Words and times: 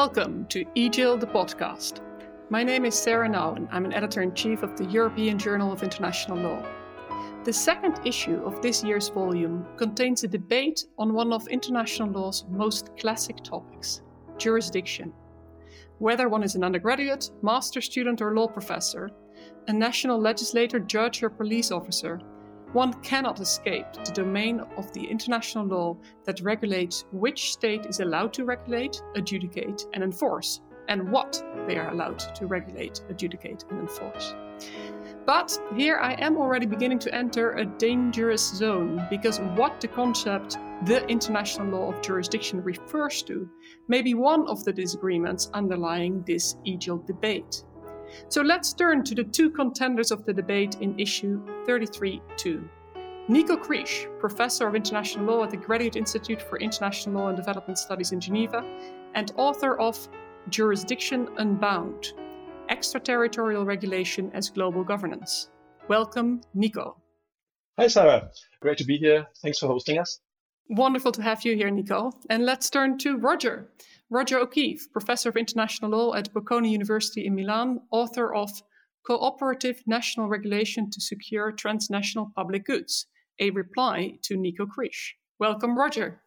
Welcome 0.00 0.44
to 0.48 0.66
EJIL, 0.76 1.18
the 1.18 1.26
podcast. 1.26 2.02
My 2.50 2.62
name 2.62 2.84
is 2.84 2.94
Sarah 2.94 3.30
Nouwen. 3.30 3.66
I'm 3.70 3.86
an 3.86 3.94
editor 3.94 4.20
in 4.20 4.34
chief 4.34 4.62
of 4.62 4.76
the 4.76 4.84
European 4.84 5.38
Journal 5.38 5.72
of 5.72 5.82
International 5.82 6.36
Law. 6.36 6.62
The 7.44 7.52
second 7.54 8.00
issue 8.04 8.42
of 8.44 8.60
this 8.60 8.84
year's 8.84 9.08
volume 9.08 9.64
contains 9.78 10.22
a 10.22 10.28
debate 10.28 10.84
on 10.98 11.14
one 11.14 11.32
of 11.32 11.48
international 11.48 12.10
law's 12.10 12.44
most 12.50 12.90
classic 12.98 13.42
topics 13.42 14.02
jurisdiction. 14.36 15.14
Whether 15.98 16.28
one 16.28 16.42
is 16.42 16.56
an 16.56 16.62
undergraduate, 16.62 17.30
master 17.40 17.80
student, 17.80 18.20
or 18.20 18.34
law 18.34 18.48
professor, 18.48 19.08
a 19.66 19.72
national 19.72 20.20
legislator, 20.20 20.78
judge, 20.78 21.22
or 21.22 21.30
police 21.30 21.72
officer, 21.72 22.20
one 22.76 22.92
cannot 23.00 23.40
escape 23.40 23.86
the 24.04 24.12
domain 24.12 24.60
of 24.76 24.92
the 24.92 25.02
international 25.02 25.64
law 25.64 25.96
that 26.26 26.42
regulates 26.42 27.06
which 27.10 27.50
state 27.52 27.86
is 27.86 28.00
allowed 28.00 28.34
to 28.34 28.44
regulate, 28.44 29.00
adjudicate, 29.14 29.86
and 29.94 30.04
enforce, 30.04 30.60
and 30.88 31.10
what 31.10 31.42
they 31.66 31.78
are 31.78 31.88
allowed 31.88 32.18
to 32.18 32.46
regulate, 32.46 33.00
adjudicate, 33.08 33.64
and 33.70 33.80
enforce. 33.80 34.34
But 35.24 35.58
here 35.74 35.96
I 35.96 36.16
am 36.20 36.36
already 36.36 36.66
beginning 36.66 36.98
to 36.98 37.14
enter 37.14 37.52
a 37.52 37.64
dangerous 37.64 38.46
zone 38.46 39.06
because 39.08 39.40
what 39.56 39.80
the 39.80 39.88
concept 39.88 40.58
the 40.84 41.02
international 41.06 41.68
law 41.68 41.92
of 41.94 42.02
jurisdiction 42.02 42.62
refers 42.62 43.22
to 43.22 43.48
may 43.88 44.02
be 44.02 44.12
one 44.12 44.46
of 44.48 44.62
the 44.64 44.72
disagreements 44.74 45.48
underlying 45.54 46.22
this 46.26 46.56
EJIL 46.66 47.06
debate. 47.06 47.64
So 48.28 48.42
let's 48.42 48.72
turn 48.72 49.04
to 49.04 49.14
the 49.14 49.24
two 49.24 49.50
contenders 49.50 50.10
of 50.10 50.24
the 50.24 50.32
debate 50.32 50.76
in 50.80 50.98
issue 50.98 51.40
33.2. 51.66 52.68
Nico 53.28 53.56
Krisch, 53.56 54.06
professor 54.20 54.68
of 54.68 54.74
international 54.76 55.24
law 55.24 55.44
at 55.44 55.50
the 55.50 55.56
Graduate 55.56 55.96
Institute 55.96 56.40
for 56.40 56.58
International 56.58 57.22
Law 57.22 57.28
and 57.28 57.36
Development 57.36 57.76
Studies 57.76 58.12
in 58.12 58.20
Geneva, 58.20 58.64
and 59.14 59.32
author 59.36 59.78
of 59.80 60.08
Jurisdiction 60.48 61.28
Unbound 61.38 62.12
Extraterritorial 62.68 63.64
Regulation 63.64 64.30
as 64.32 64.50
Global 64.50 64.84
Governance. 64.84 65.50
Welcome, 65.88 66.40
Nico. 66.54 66.98
Hi, 67.78 67.88
Sarah. 67.88 68.30
Great 68.60 68.78
to 68.78 68.84
be 68.84 68.96
here. 68.96 69.26
Thanks 69.42 69.58
for 69.58 69.66
hosting 69.66 69.98
us. 69.98 70.20
Wonderful 70.68 71.12
to 71.12 71.22
have 71.22 71.44
you 71.44 71.54
here, 71.54 71.70
Nico. 71.70 72.12
And 72.28 72.44
let's 72.44 72.70
turn 72.70 72.98
to 72.98 73.16
Roger. 73.18 73.68
Roger 74.10 74.38
O'Keefe, 74.38 74.92
professor 74.92 75.28
of 75.28 75.36
international 75.36 75.90
law 75.90 76.14
at 76.14 76.32
Bocconi 76.32 76.70
University 76.70 77.26
in 77.26 77.34
Milan, 77.34 77.80
author 77.90 78.34
of 78.34 78.50
Cooperative 79.06 79.82
National 79.86 80.28
Regulation 80.28 80.90
to 80.90 81.00
Secure 81.00 81.52
Transnational 81.52 82.32
Public 82.34 82.64
Goods, 82.64 83.06
a 83.38 83.50
reply 83.50 84.18
to 84.22 84.36
Nico 84.36 84.66
Krisch. 84.66 85.12
Welcome, 85.38 85.78
Roger. 85.78 86.22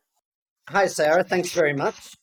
Hi, 0.70 0.88
Sarah. 0.88 1.23
Thanks 1.23 1.52
very 1.52 1.73
much. 1.73 2.16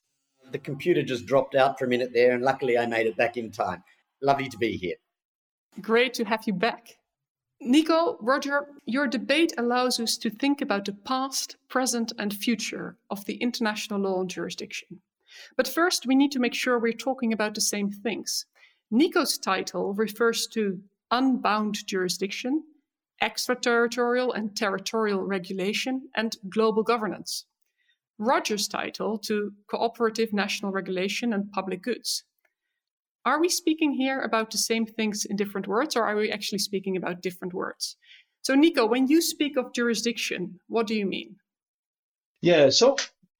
The 0.52 0.58
computer 0.58 1.02
just 1.02 1.26
dropped 1.26 1.54
out 1.54 1.78
for 1.78 1.84
a 1.84 1.88
minute 1.88 2.12
there, 2.14 2.32
and 2.32 2.42
luckily 2.42 2.78
I 2.78 2.86
made 2.86 3.06
it 3.06 3.16
back 3.16 3.36
in 3.36 3.50
time. 3.50 3.82
Lovely 4.22 4.48
to 4.48 4.56
be 4.56 4.76
here. 4.76 4.96
Great 5.80 6.14
to 6.14 6.24
have 6.24 6.44
you 6.46 6.54
back. 6.54 6.96
Nico, 7.60 8.18
Roger, 8.20 8.68
your 8.84 9.06
debate 9.06 9.52
allows 9.56 9.98
us 9.98 10.18
to 10.18 10.30
think 10.30 10.60
about 10.60 10.84
the 10.84 10.92
past, 10.92 11.56
present, 11.68 12.12
and 12.18 12.34
future 12.34 12.96
of 13.10 13.24
the 13.24 13.36
international 13.36 14.00
law 14.00 14.20
and 14.20 14.30
jurisdiction. 14.30 15.00
But 15.56 15.66
first, 15.66 16.06
we 16.06 16.14
need 16.14 16.32
to 16.32 16.38
make 16.38 16.54
sure 16.54 16.78
we're 16.78 16.92
talking 16.92 17.32
about 17.32 17.54
the 17.54 17.60
same 17.60 17.90
things. 17.90 18.46
Nico's 18.90 19.38
title 19.38 19.94
refers 19.94 20.46
to 20.48 20.80
unbound 21.10 21.86
jurisdiction, 21.86 22.62
extraterritorial 23.20 24.32
and 24.32 24.54
territorial 24.54 25.22
regulation, 25.24 26.08
and 26.14 26.36
global 26.48 26.82
governance. 26.82 27.46
Roger's 28.18 28.68
title 28.68 29.18
to 29.18 29.52
cooperative 29.66 30.32
national 30.32 30.72
regulation 30.72 31.32
and 31.32 31.50
public 31.52 31.82
goods. 31.82 32.24
Are 33.26 33.40
we 33.40 33.48
speaking 33.48 33.94
here 33.94 34.20
about 34.20 34.52
the 34.52 34.58
same 34.58 34.86
things 34.86 35.24
in 35.24 35.34
different 35.34 35.66
words, 35.66 35.96
or 35.96 36.04
are 36.04 36.14
we 36.14 36.30
actually 36.30 36.60
speaking 36.60 36.96
about 36.96 37.22
different 37.22 37.52
words? 37.52 37.96
So, 38.42 38.54
Nico, 38.54 38.86
when 38.86 39.08
you 39.08 39.20
speak 39.20 39.56
of 39.56 39.72
jurisdiction, 39.74 40.60
what 40.68 40.86
do 40.86 40.94
you 40.94 41.06
mean? 41.06 41.34
Yeah, 42.40 42.70
so 42.70 42.96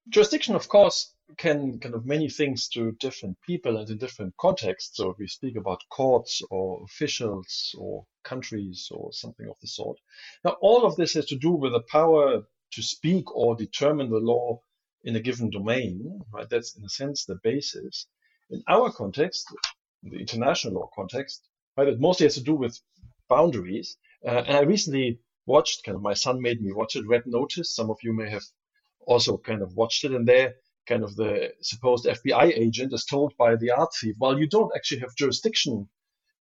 jurisdiction, 0.09 0.57
of 0.57 0.67
course, 0.67 1.15
can 1.39 1.79
kind 1.79 1.95
of 1.95 2.05
many 2.05 2.29
things 2.29 2.69
to 2.71 2.97
different 2.99 3.37
people 3.47 3.77
and 3.77 3.89
in 3.89 3.99
different 3.99 4.37
contexts. 4.39 4.97
So, 4.97 5.11
if 5.11 5.19
we 5.19 5.29
speak 5.29 5.55
about 5.57 5.85
courts 5.89 6.43
or 6.51 6.83
officials 6.83 7.73
or 7.79 8.07
countries 8.25 8.89
or 8.91 9.13
something 9.13 9.47
of 9.49 9.55
the 9.61 9.69
sort. 9.69 9.99
Now, 10.45 10.57
all 10.61 10.85
of 10.85 10.97
this 10.97 11.15
has 11.15 11.27
to 11.27 11.37
do 11.37 11.53
with 11.53 11.71
the 11.71 11.85
power 11.93 12.43
to 12.73 12.83
speak 12.83 13.33
or 13.37 13.55
determine 13.55 14.11
the 14.11 14.19
law 14.19 14.61
in 15.05 15.15
a 15.15 15.21
given 15.21 15.49
domain, 15.49 16.23
right? 16.33 16.51
That's 16.51 16.77
in 16.77 16.85
a 16.85 16.89
sense 16.89 17.25
the 17.25 17.39
basis. 17.45 18.09
In 18.51 18.63
our 18.69 18.93
context, 18.93 19.47
the 20.11 20.19
international 20.19 20.75
law 20.75 20.89
context, 20.95 21.49
right? 21.77 21.89
It 21.89 22.01
mostly 22.01 22.27
has 22.27 22.35
to 22.35 22.43
do 22.43 22.55
with 22.55 22.79
boundaries. 23.29 23.97
Uh, 24.25 24.43
and 24.47 24.57
I 24.57 24.61
recently 24.63 25.21
watched, 25.47 25.85
kind 25.85 25.97
of, 25.97 26.03
my 26.03 26.15
son 26.15 26.41
made 26.41 26.61
me 26.61 26.73
watch 26.73 26.97
it, 26.97 27.07
Red 27.07 27.23
Notice. 27.27 27.75
Some 27.75 27.91
of 27.91 27.99
you 28.03 28.13
may 28.13 28.31
have 28.31 28.45
also 29.07 29.37
kind 29.39 29.63
of 29.63 29.75
watched 29.75 30.05
it. 30.05 30.13
And 30.13 30.27
there, 30.27 30.55
kind 30.89 31.05
of, 31.05 31.17
the 31.17 31.53
supposed 31.63 32.07
FBI 32.07 32.57
agent 32.57 32.93
is 32.93 33.05
told 33.05 33.37
by 33.37 33.57
the 33.57 33.71
art 33.71 33.91
thief, 34.01 34.17
well, 34.19 34.39
you 34.39 34.49
don't 34.49 34.73
actually 34.75 35.01
have 35.01 35.15
jurisdiction 35.17 35.89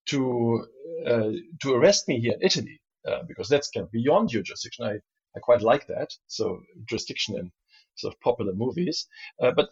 to 0.07 0.65
uh, 1.05 1.31
to 1.61 1.73
arrest 1.73 2.07
me 2.07 2.19
here 2.19 2.33
in 2.33 2.41
Italy 2.41 2.79
uh, 3.07 3.23
because 3.27 3.49
that's 3.49 3.69
kind 3.69 3.85
of 3.85 3.91
beyond 3.91 4.31
your 4.31 4.43
jurisdiction. 4.43 4.85
I, 4.85 4.95
I 5.35 5.39
quite 5.39 5.61
like 5.61 5.87
that. 5.87 6.09
So 6.27 6.61
jurisdiction 6.87 7.37
in 7.37 7.51
sort 7.95 8.13
of 8.13 8.21
popular 8.21 8.53
movies. 8.53 9.07
Uh, 9.41 9.51
but 9.51 9.69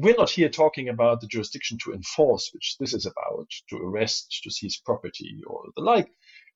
we're 0.00 0.14
not 0.14 0.30
here 0.30 0.48
talking 0.48 0.88
about 0.88 1.20
the 1.20 1.26
jurisdiction 1.26 1.76
to 1.82 1.92
enforce, 1.92 2.50
which 2.54 2.76
this 2.78 2.94
is 2.94 3.04
about, 3.04 3.48
to 3.68 3.76
arrest, 3.78 4.40
to 4.44 4.50
seize 4.50 4.80
property, 4.86 5.42
or 5.44 5.64
the 5.74 5.82
like. 5.82 6.08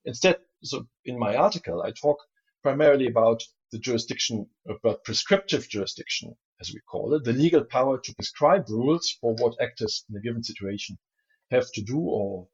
Instead, 0.05 0.37
so 0.63 0.87
in 1.03 1.19
my 1.19 1.35
article, 1.35 1.81
I 1.81 1.91
talk 1.91 2.19
primarily 2.61 3.05
about 3.07 3.43
the 3.73 3.79
jurisdiction, 3.79 4.47
about 4.69 5.03
prescriptive 5.03 5.67
jurisdiction, 5.67 6.37
as 6.61 6.71
we 6.73 6.79
call 6.89 7.15
it, 7.15 7.25
the 7.25 7.33
legal 7.33 7.65
power 7.65 7.99
to 7.99 8.15
prescribe 8.15 8.69
rules 8.69 9.17
for 9.19 9.35
what 9.35 9.61
actors 9.61 10.05
in 10.09 10.15
a 10.15 10.21
given 10.21 10.41
situation 10.41 10.97
have 11.51 11.69
to 11.73 11.81
do 11.81 11.99
or 11.99 12.47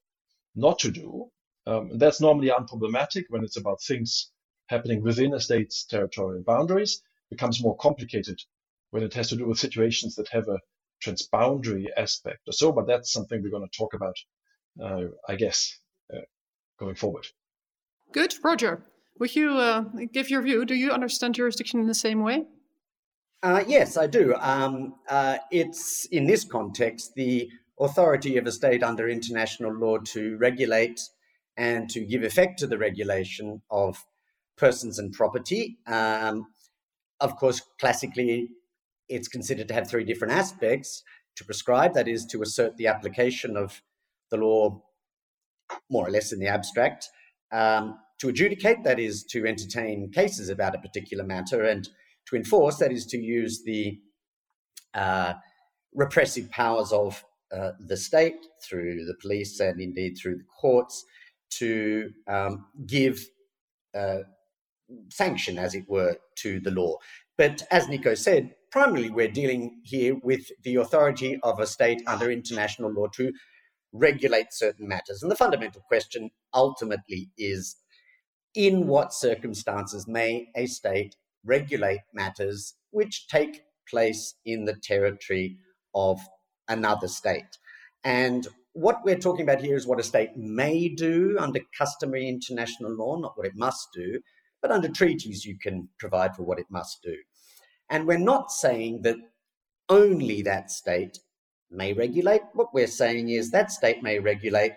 not 0.55 0.79
to 0.79 0.89
do. 0.89 1.29
Um, 1.67 1.91
and 1.91 1.99
that's 1.99 2.19
normally 2.19 2.49
unproblematic 2.49 3.25
when 3.29 3.43
it's 3.43 3.57
about 3.57 3.79
things 3.83 4.31
happening 4.65 5.03
within 5.03 5.35
a 5.35 5.39
state's 5.39 5.85
territorial 5.85 6.41
boundaries. 6.41 7.03
It 7.29 7.35
becomes 7.35 7.61
more 7.61 7.77
complicated 7.77 8.41
when 8.89 9.03
it 9.03 9.13
has 9.13 9.29
to 9.29 9.35
do 9.35 9.45
with 9.45 9.59
situations 9.59 10.15
that 10.15 10.29
have 10.29 10.47
a 10.47 10.59
transboundary 11.03 11.85
aspect 11.97 12.47
or 12.47 12.53
so, 12.53 12.71
but 12.71 12.87
that's 12.87 13.11
something 13.11 13.41
we're 13.41 13.49
going 13.49 13.67
to 13.67 13.77
talk 13.77 13.93
about, 13.93 14.15
uh, 14.83 15.07
I 15.27 15.35
guess, 15.35 15.79
uh, 16.13 16.21
going 16.79 16.95
forward. 16.95 17.27
Good. 18.11 18.33
Roger, 18.43 18.83
would 19.19 19.35
you 19.35 19.57
uh, 19.57 19.81
give 20.11 20.29
your 20.29 20.41
view? 20.41 20.65
Do 20.65 20.75
you 20.75 20.91
understand 20.91 21.35
jurisdiction 21.35 21.79
in 21.79 21.87
the 21.87 21.93
same 21.93 22.23
way? 22.23 22.45
Uh, 23.41 23.63
yes, 23.67 23.97
I 23.97 24.07
do. 24.07 24.35
Um, 24.35 24.95
uh, 25.09 25.37
it's 25.51 26.05
in 26.05 26.25
this 26.25 26.43
context 26.43 27.13
the 27.15 27.49
authority 27.79 28.37
of 28.37 28.45
a 28.45 28.51
state 28.51 28.83
under 28.83 29.07
international 29.07 29.73
law 29.73 29.97
to 29.97 30.37
regulate 30.37 30.99
and 31.55 31.89
to 31.89 32.01
give 32.01 32.23
effect 32.23 32.59
to 32.59 32.67
the 32.67 32.77
regulation 32.77 33.61
of 33.71 34.05
persons 34.57 34.99
and 34.99 35.13
property. 35.13 35.77
Um, 35.87 36.47
of 37.21 37.35
course, 37.37 37.61
classically, 37.79 38.49
it's 39.09 39.27
considered 39.27 39.67
to 39.67 39.73
have 39.73 39.89
three 39.89 40.03
different 40.03 40.33
aspects 40.33 41.03
to 41.35 41.45
prescribe 41.45 41.93
that 41.93 42.07
is, 42.07 42.25
to 42.25 42.41
assert 42.41 42.77
the 42.77 42.87
application 42.87 43.57
of 43.57 43.81
the 44.29 44.37
law 44.37 44.81
more 45.89 46.07
or 46.07 46.11
less 46.11 46.31
in 46.31 46.39
the 46.39 46.47
abstract, 46.47 47.09
um, 47.51 47.97
to 48.19 48.29
adjudicate, 48.29 48.83
that 48.83 48.99
is, 48.99 49.23
to 49.23 49.45
entertain 49.45 50.11
cases 50.11 50.49
about 50.49 50.75
a 50.75 50.79
particular 50.79 51.23
matter, 51.23 51.63
and 51.63 51.89
to 52.25 52.35
enforce, 52.35 52.77
that 52.77 52.91
is, 52.91 53.05
to 53.05 53.17
use 53.17 53.63
the 53.63 53.99
uh, 54.93 55.33
repressive 55.93 56.49
powers 56.51 56.91
of 56.91 57.23
uh, 57.55 57.71
the 57.79 57.97
state 57.97 58.45
through 58.61 59.05
the 59.05 59.15
police 59.21 59.59
and 59.59 59.79
indeed 59.81 60.15
through 60.15 60.35
the 60.35 60.43
courts 60.59 61.05
to 61.49 62.11
um, 62.27 62.65
give 62.85 63.25
uh, 63.95 64.19
sanction, 65.09 65.57
as 65.57 65.73
it 65.73 65.85
were, 65.87 66.17
to 66.35 66.59
the 66.59 66.71
law. 66.71 66.97
But 67.37 67.63
as 67.71 67.87
Nico 67.87 68.15
said, 68.15 68.53
primarily 68.71 69.09
we're 69.09 69.27
dealing 69.27 69.81
here 69.83 70.15
with 70.23 70.47
the 70.63 70.75
authority 70.75 71.39
of 71.43 71.59
a 71.59 71.67
state 71.67 72.01
under 72.07 72.31
international 72.31 72.91
law 72.91 73.07
to 73.15 73.31
regulate 73.91 74.47
certain 74.51 74.87
matters. 74.87 75.21
And 75.21 75.31
the 75.31 75.35
fundamental 75.35 75.81
question 75.87 76.29
ultimately 76.53 77.29
is 77.37 77.75
in 78.55 78.87
what 78.87 79.13
circumstances 79.13 80.07
may 80.07 80.47
a 80.55 80.65
state 80.65 81.15
regulate 81.45 82.01
matters 82.13 82.75
which 82.91 83.27
take 83.27 83.61
place 83.89 84.35
in 84.45 84.65
the 84.65 84.75
territory 84.75 85.57
of 85.95 86.19
another 86.67 87.07
state? 87.07 87.57
And 88.03 88.47
what 88.73 89.03
we're 89.03 89.17
talking 89.17 89.43
about 89.43 89.61
here 89.61 89.75
is 89.75 89.87
what 89.87 89.99
a 89.99 90.03
state 90.03 90.35
may 90.35 90.89
do 90.89 91.37
under 91.39 91.59
customary 91.77 92.27
international 92.29 92.91
law, 92.91 93.17
not 93.17 93.37
what 93.37 93.47
it 93.47 93.55
must 93.55 93.89
do, 93.93 94.19
but 94.61 94.71
under 94.71 94.89
treaties 94.89 95.45
you 95.45 95.57
can 95.57 95.89
provide 95.99 96.35
for 96.35 96.43
what 96.43 96.59
it 96.59 96.67
must 96.69 97.01
do. 97.03 97.15
And 97.89 98.07
we're 98.07 98.17
not 98.17 98.51
saying 98.51 99.01
that 99.03 99.17
only 99.89 100.41
that 100.43 100.71
state 100.71 101.19
may 101.71 101.93
regulate. 101.93 102.41
What 102.53 102.73
we're 102.73 102.87
saying 102.87 103.29
is 103.29 103.51
that 103.51 103.71
state 103.71 104.03
may 104.03 104.19
regulate 104.19 104.73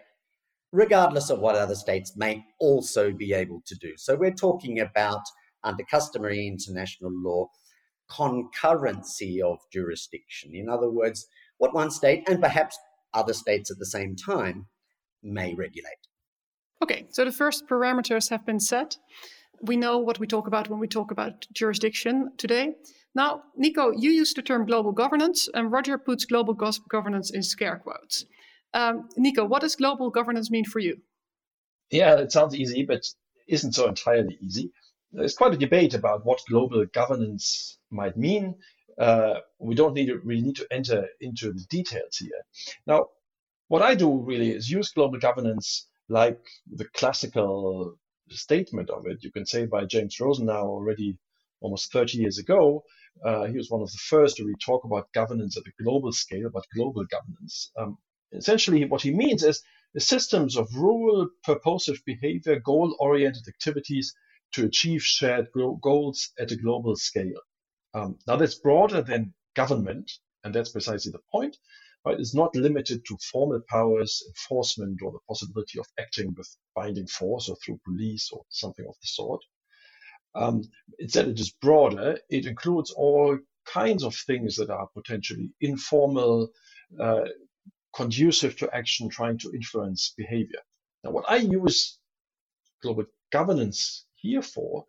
regardless 0.73 1.29
of 1.29 1.39
what 1.39 1.55
other 1.55 1.75
states 1.75 2.17
may 2.17 2.45
also 2.59 3.13
be 3.13 3.35
able 3.35 3.63
to 3.67 3.75
do. 3.77 3.93
So 3.97 4.17
we're 4.17 4.33
talking 4.33 4.81
about, 4.81 5.21
under 5.63 5.85
customary 5.85 6.47
international 6.47 7.11
law, 7.15 7.49
concurrency 8.11 9.41
of 9.41 9.59
jurisdiction. 9.73 10.55
In 10.55 10.69
other 10.69 10.91
words, 10.91 11.27
what 11.59 11.75
one 11.75 11.91
state 11.91 12.29
and 12.29 12.41
perhaps 12.41 12.79
other 13.15 13.35
states 13.35 13.71
at 13.71 13.79
the 13.79 13.87
same 13.87 14.17
time 14.17 14.67
may 15.23 15.55
regulate. 15.55 15.93
Okay, 16.83 17.07
so 17.11 17.25
the 17.25 17.33
first 17.33 17.69
parameters 17.69 18.31
have 18.31 18.45
been 18.45 18.59
set. 18.59 18.97
We 19.61 19.77
know 19.77 19.99
what 19.99 20.19
we 20.19 20.27
talk 20.27 20.47
about 20.47 20.69
when 20.69 20.81
we 20.81 20.89
talk 20.89 21.11
about 21.11 21.47
jurisdiction 21.53 22.33
today. 22.39 22.75
Now, 23.15 23.43
Nico, 23.57 23.91
you 23.91 24.11
use 24.11 24.33
the 24.33 24.43
term 24.43 24.67
global 24.67 24.93
governance, 24.93 25.49
and 25.53 25.71
Roger 25.71 25.99
puts 25.99 26.25
global 26.25 26.55
go- 26.55 26.71
governance 26.89 27.31
in 27.31 27.43
scare 27.43 27.79
quotes. 27.79 28.25
Um, 28.75 29.09
Nico, 29.17 29.45
what 29.45 29.61
does 29.61 29.77
global 29.77 30.11
governance 30.11 30.51
mean 30.51 30.65
for 30.65 30.79
you? 30.79 30.97
Yeah, 31.91 32.17
it 32.17 32.33
sounds 32.33 32.55
easy, 32.55 32.85
but 32.85 33.07
isn't 33.49 33.73
so 33.73 33.87
entirely 33.87 34.39
easy. 34.41 34.73
There's 35.13 35.37
quite 35.37 35.53
a 35.53 35.59
debate 35.59 35.93
about 35.93 36.25
what 36.25 36.41
global 36.49 36.87
governance 36.87 37.79
might 37.91 38.17
mean. 38.17 38.55
Uh, 38.99 39.41
we 39.59 39.75
don't 39.75 39.95
need 39.95 40.07
to, 40.07 40.19
really 40.25 40.43
need 40.43 40.57
to 40.57 40.67
enter 40.71 41.07
into 41.21 41.53
the 41.53 41.65
details 41.69 42.17
here. 42.17 42.43
Now, 42.87 43.09
what 43.69 43.83
I 43.83 43.95
do 43.95 44.23
really 44.23 44.53
is 44.53 44.71
use 44.71 44.91
global 44.91 45.19
governance 45.19 45.87
like 46.09 46.41
the 46.71 46.87
classical 46.95 47.97
statement 48.31 48.89
of 48.91 49.07
it. 49.07 49.23
You 49.23 49.31
can 49.31 49.45
say 49.45 49.67
by 49.67 49.85
James 49.85 50.19
Rosenau 50.19 50.65
already 50.67 51.19
almost 51.61 51.93
30 51.93 52.19
years 52.19 52.39
ago. 52.39 52.85
Uh, 53.25 53.45
he 53.45 53.57
was 53.57 53.71
one 53.71 53.83
of 53.83 53.91
the 53.91 53.99
first 53.99 54.37
to 54.37 54.45
really 54.45 54.57
talk 54.65 54.85
about 54.85 55.13
governance 55.13 55.57
at 55.57 55.67
a 55.67 55.83
global 55.83 56.13
scale, 56.13 56.51
but 56.53 56.65
global 56.75 57.05
governance. 57.05 57.71
Um, 57.77 57.99
essentially, 58.33 58.85
what 58.85 59.03
he 59.03 59.13
means 59.13 59.43
is 59.45 59.63
the 59.95 60.01
systems 60.01 60.57
of 60.57 60.75
rule, 60.75 61.29
purposive 61.45 62.03
behavior, 62.07 62.59
goal 62.59 62.97
oriented 62.99 63.47
activities 63.47 64.15
to 64.53 64.65
achieve 64.65 65.03
shared 65.03 65.49
goals 65.83 66.31
at 66.39 66.51
a 66.51 66.57
global 66.57 66.97
scale. 66.97 67.41
Um, 67.95 68.19
now, 68.27 68.37
that's 68.37 68.55
broader 68.55 69.03
than 69.03 69.35
government, 69.55 70.11
and 70.45 70.55
that's 70.55 70.71
precisely 70.73 71.13
the 71.13 71.21
point. 71.31 71.57
Right? 72.05 72.19
It's 72.19 72.35
not 72.35 72.57
limited 72.57 73.05
to 73.07 73.17
formal 73.31 73.61
powers, 73.69 74.23
enforcement, 74.27 75.01
or 75.03 75.13
the 75.13 75.21
possibility 75.29 75.79
of 75.79 75.87
acting 75.99 76.35
with 76.37 76.49
binding 76.75 77.07
force 77.07 77.49
or 77.49 77.57
through 77.57 77.81
police 77.85 78.31
or 78.33 78.43
something 78.49 78.85
of 78.89 78.95
the 79.01 79.07
sort. 79.07 79.41
Um, 80.35 80.63
instead, 80.99 81.29
it 81.29 81.41
is 81.41 81.51
broader. 81.51 82.19
It 82.31 82.47
includes 82.47 82.91
all 82.91 83.39
kinds 83.67 84.03
of 84.03 84.15
things 84.15 84.57
that 84.57 84.71
are 84.71 84.89
potentially 84.95 85.51
informal, 85.61 86.51
uh, 86.99 87.25
conducive 87.95 88.57
to 88.57 88.75
action, 88.75 89.09
trying 89.09 89.39
to 89.39 89.53
influence 89.53 90.15
behavior. 90.17 90.61
Now, 91.05 91.11
what 91.11 91.25
I 91.29 91.37
use 91.37 91.99
global 92.83 93.05
governance 93.31 94.05
here 94.17 94.43
for 94.43 94.87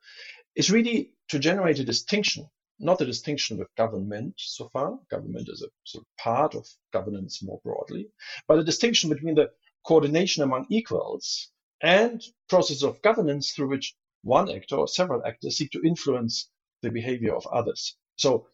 is 0.55 0.71
really 0.71 1.11
to 1.29 1.39
generate 1.39 1.79
a 1.79 1.83
distinction, 1.83 2.49
not 2.79 3.01
a 3.01 3.05
distinction 3.05 3.57
with 3.57 3.75
government 3.75 4.35
so 4.37 4.69
far. 4.69 4.99
Government 5.09 5.49
is 5.49 5.61
a 5.61 5.69
sort 5.83 6.05
of 6.05 6.17
part 6.23 6.55
of 6.55 6.67
governance 6.91 7.43
more 7.43 7.59
broadly, 7.63 8.07
but 8.47 8.59
a 8.59 8.63
distinction 8.63 9.09
between 9.09 9.35
the 9.35 9.49
coordination 9.85 10.43
among 10.43 10.65
equals 10.69 11.49
and 11.81 12.23
process 12.49 12.83
of 12.83 13.01
governance 13.01 13.51
through 13.51 13.67
which 13.67 13.95
one 14.23 14.49
actor 14.49 14.75
or 14.75 14.87
several 14.87 15.25
actors 15.25 15.57
seek 15.57 15.71
to 15.71 15.81
influence 15.81 16.49
the 16.81 16.89
behavior 16.89 17.35
of 17.35 17.45
others. 17.47 17.95
So 18.15 18.47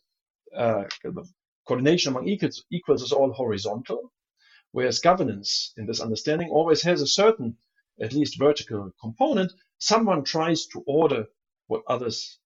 uh, 0.56 0.86
coordination 1.68 2.12
among 2.12 2.28
equals, 2.28 2.64
equals 2.72 3.02
is 3.04 3.12
all 3.12 3.32
horizontal, 3.32 4.12
whereas 4.72 5.00
governance 5.00 5.74
in 5.78 5.86
this 5.86 6.02
understanding 6.02 6.50
always 6.50 6.82
has 6.82 7.02
a 7.02 7.08
certain, 7.08 7.58
at 8.02 8.14
least 8.14 8.40
vertical 8.40 8.92
component. 9.00 9.52
Someone 9.78 10.24
tries 10.24 10.66
to 10.68 10.84
order 10.88 11.26
what 11.68 11.84
others 11.88 12.40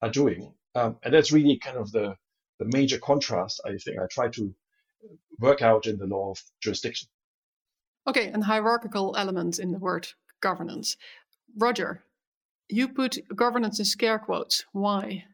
are 0.00 0.10
doing. 0.10 0.54
Um, 0.74 0.96
and 1.02 1.12
that's 1.12 1.32
really 1.32 1.58
kind 1.58 1.76
of 1.76 1.92
the, 1.92 2.16
the 2.58 2.64
major 2.64 2.98
contrast 2.98 3.60
I 3.64 3.76
think 3.76 3.98
I 3.98 4.06
try 4.06 4.28
to 4.30 4.54
work 5.38 5.62
out 5.62 5.86
in 5.86 5.98
the 5.98 6.06
law 6.06 6.30
of 6.30 6.42
jurisdiction. 6.60 7.08
Okay, 8.06 8.28
and 8.28 8.42
hierarchical 8.42 9.14
element 9.16 9.58
in 9.58 9.72
the 9.72 9.78
word 9.78 10.08
governance. 10.40 10.96
Roger, 11.56 12.02
you 12.72 12.88
put 12.88 13.18
governance 13.34 13.78
in 13.78 13.84
scare 13.84 14.18
quotes. 14.18 14.64
Why? 14.72 15.24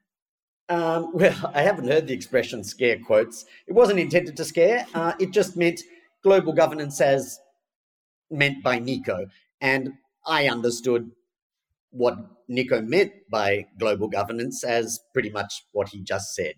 Um, 0.68 1.10
well, 1.14 1.52
I 1.54 1.62
haven't 1.62 1.88
heard 1.88 2.06
the 2.06 2.14
expression 2.14 2.64
scare 2.64 2.98
quotes. 2.98 3.44
It 3.66 3.72
wasn't 3.72 4.00
intended 4.00 4.36
to 4.36 4.44
scare. 4.44 4.86
Uh, 4.94 5.12
it 5.18 5.30
just 5.30 5.56
meant 5.56 5.80
global 6.22 6.52
governance 6.52 7.00
as 7.00 7.38
meant 8.30 8.62
by 8.62 8.78
Nico. 8.78 9.26
And 9.60 9.94
I 10.26 10.48
understood 10.48 11.10
what 11.90 12.18
Nico 12.48 12.82
meant 12.82 13.12
by 13.30 13.66
global 13.78 14.08
governance 14.08 14.62
as 14.64 15.00
pretty 15.12 15.30
much 15.30 15.62
what 15.72 15.88
he 15.88 16.02
just 16.02 16.34
said. 16.34 16.54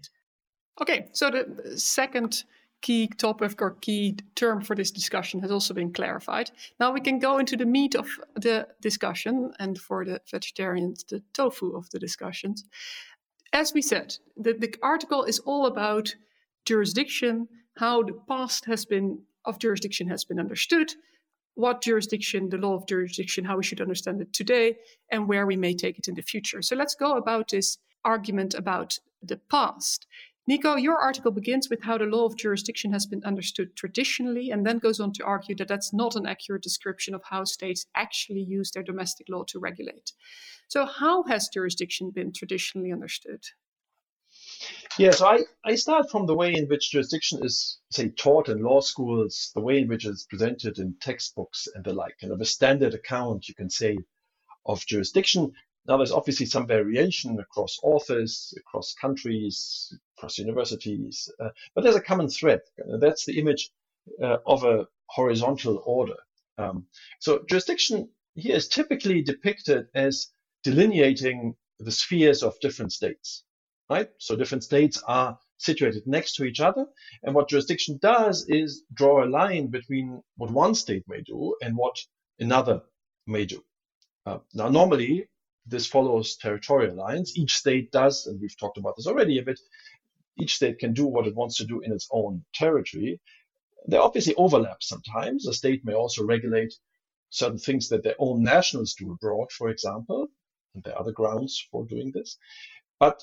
Okay, 0.80 1.06
so 1.12 1.30
the 1.30 1.78
second 1.78 2.44
key 2.82 3.08
topic 3.08 3.60
or 3.60 3.72
key 3.80 4.16
term 4.34 4.62
for 4.62 4.74
this 4.74 4.90
discussion 4.90 5.40
has 5.40 5.50
also 5.50 5.74
been 5.74 5.92
clarified. 5.92 6.50
Now 6.78 6.92
we 6.92 7.00
can 7.00 7.18
go 7.18 7.38
into 7.38 7.56
the 7.56 7.66
meat 7.66 7.94
of 7.94 8.08
the 8.34 8.66
discussion 8.80 9.52
and 9.58 9.78
for 9.78 10.04
the 10.04 10.20
vegetarians, 10.30 11.04
the 11.04 11.22
tofu 11.32 11.76
of 11.76 11.90
the 11.90 11.98
discussions. 11.98 12.64
As 13.52 13.74
we 13.74 13.82
said, 13.82 14.16
the, 14.36 14.54
the 14.54 14.74
article 14.82 15.24
is 15.24 15.40
all 15.40 15.66
about 15.66 16.14
jurisdiction, 16.64 17.48
how 17.76 18.02
the 18.02 18.18
past 18.28 18.64
has 18.66 18.84
been 18.84 19.22
of 19.44 19.58
jurisdiction 19.58 20.08
has 20.08 20.24
been 20.24 20.38
understood, 20.38 20.92
what 21.54 21.82
jurisdiction, 21.82 22.48
the 22.48 22.58
law 22.58 22.74
of 22.74 22.86
jurisdiction, 22.86 23.44
how 23.44 23.56
we 23.56 23.64
should 23.64 23.80
understand 23.80 24.20
it 24.20 24.32
today, 24.32 24.76
and 25.10 25.28
where 25.28 25.46
we 25.46 25.56
may 25.56 25.74
take 25.74 25.98
it 25.98 26.08
in 26.08 26.14
the 26.14 26.22
future. 26.22 26.62
So 26.62 26.76
let's 26.76 26.94
go 26.94 27.16
about 27.16 27.48
this 27.48 27.78
argument 28.04 28.54
about 28.54 28.98
the 29.22 29.36
past. 29.36 30.06
Nico, 30.50 30.74
your 30.74 30.98
article 30.98 31.30
begins 31.30 31.70
with 31.70 31.80
how 31.80 31.96
the 31.96 32.06
law 32.06 32.24
of 32.24 32.34
jurisdiction 32.34 32.92
has 32.92 33.06
been 33.06 33.22
understood 33.22 33.76
traditionally, 33.76 34.50
and 34.50 34.66
then 34.66 34.78
goes 34.78 34.98
on 34.98 35.12
to 35.12 35.22
argue 35.22 35.54
that 35.54 35.68
that's 35.68 35.92
not 35.92 36.16
an 36.16 36.26
accurate 36.26 36.64
description 36.64 37.14
of 37.14 37.22
how 37.22 37.44
states 37.44 37.86
actually 37.94 38.40
use 38.40 38.72
their 38.72 38.82
domestic 38.82 39.28
law 39.28 39.44
to 39.44 39.60
regulate. 39.60 40.10
So, 40.66 40.86
how 40.86 41.22
has 41.28 41.48
jurisdiction 41.54 42.10
been 42.10 42.32
traditionally 42.32 42.90
understood? 42.90 43.44
Yeah, 44.98 45.12
so 45.12 45.28
I, 45.28 45.38
I 45.64 45.76
start 45.76 46.10
from 46.10 46.26
the 46.26 46.34
way 46.34 46.52
in 46.52 46.66
which 46.66 46.90
jurisdiction 46.90 47.44
is, 47.44 47.78
say, 47.92 48.08
taught 48.08 48.48
in 48.48 48.60
law 48.60 48.80
schools, 48.80 49.52
the 49.54 49.60
way 49.60 49.78
in 49.78 49.86
which 49.86 50.04
it's 50.04 50.24
presented 50.24 50.80
in 50.80 50.96
textbooks 51.00 51.68
and 51.76 51.84
the 51.84 51.92
like, 51.92 52.18
kind 52.20 52.32
of 52.32 52.40
a 52.40 52.44
standard 52.44 52.94
account, 52.94 53.48
you 53.48 53.54
can 53.54 53.70
say, 53.70 53.98
of 54.66 54.84
jurisdiction. 54.84 55.52
Now, 55.86 55.96
there's 55.96 56.12
obviously 56.12 56.46
some 56.46 56.66
variation 56.66 57.38
across 57.40 57.78
authors, 57.82 58.54
across 58.58 58.94
countries, 58.94 59.92
across 60.16 60.38
universities, 60.38 61.30
uh, 61.40 61.48
but 61.74 61.82
there's 61.82 61.96
a 61.96 62.02
common 62.02 62.28
thread. 62.28 62.60
That's 63.00 63.24
the 63.24 63.38
image 63.38 63.70
uh, 64.22 64.38
of 64.46 64.64
a 64.64 64.86
horizontal 65.06 65.82
order. 65.86 66.16
Um, 66.58 66.86
so, 67.18 67.44
jurisdiction 67.48 68.10
here 68.34 68.56
is 68.56 68.68
typically 68.68 69.22
depicted 69.22 69.88
as 69.94 70.28
delineating 70.62 71.56
the 71.78 71.92
spheres 71.92 72.42
of 72.42 72.60
different 72.60 72.92
states, 72.92 73.44
right? 73.88 74.10
So, 74.18 74.36
different 74.36 74.64
states 74.64 75.02
are 75.06 75.38
situated 75.56 76.06
next 76.06 76.34
to 76.36 76.44
each 76.44 76.60
other, 76.60 76.86
and 77.22 77.34
what 77.34 77.48
jurisdiction 77.48 77.98
does 78.02 78.46
is 78.48 78.84
draw 78.92 79.24
a 79.24 79.28
line 79.28 79.68
between 79.68 80.22
what 80.36 80.50
one 80.50 80.74
state 80.74 81.04
may 81.08 81.22
do 81.22 81.56
and 81.62 81.76
what 81.76 81.96
another 82.38 82.82
may 83.26 83.46
do. 83.46 83.64
Uh, 84.26 84.38
now, 84.54 84.68
normally, 84.68 85.28
this 85.70 85.86
follows 85.86 86.36
territorial 86.36 86.94
lines. 86.96 87.36
Each 87.36 87.54
state 87.54 87.92
does, 87.92 88.26
and 88.26 88.40
we've 88.40 88.58
talked 88.58 88.78
about 88.78 88.96
this 88.96 89.06
already 89.06 89.38
a 89.38 89.42
bit, 89.42 89.60
each 90.38 90.56
state 90.56 90.78
can 90.78 90.92
do 90.92 91.06
what 91.06 91.26
it 91.26 91.34
wants 91.34 91.56
to 91.58 91.64
do 91.64 91.80
in 91.80 91.92
its 91.92 92.08
own 92.10 92.44
territory. 92.54 93.20
They 93.88 93.96
obviously 93.96 94.34
overlap 94.34 94.82
sometimes. 94.82 95.46
A 95.46 95.54
state 95.54 95.84
may 95.84 95.94
also 95.94 96.24
regulate 96.24 96.74
certain 97.30 97.58
things 97.58 97.88
that 97.88 98.02
their 98.02 98.16
own 98.18 98.42
nationals 98.42 98.94
do 98.94 99.12
abroad, 99.12 99.52
for 99.52 99.70
example, 99.70 100.28
and 100.74 100.82
there 100.82 100.94
are 100.94 101.00
other 101.00 101.12
grounds 101.12 101.66
for 101.70 101.86
doing 101.86 102.10
this. 102.12 102.36
But 102.98 103.22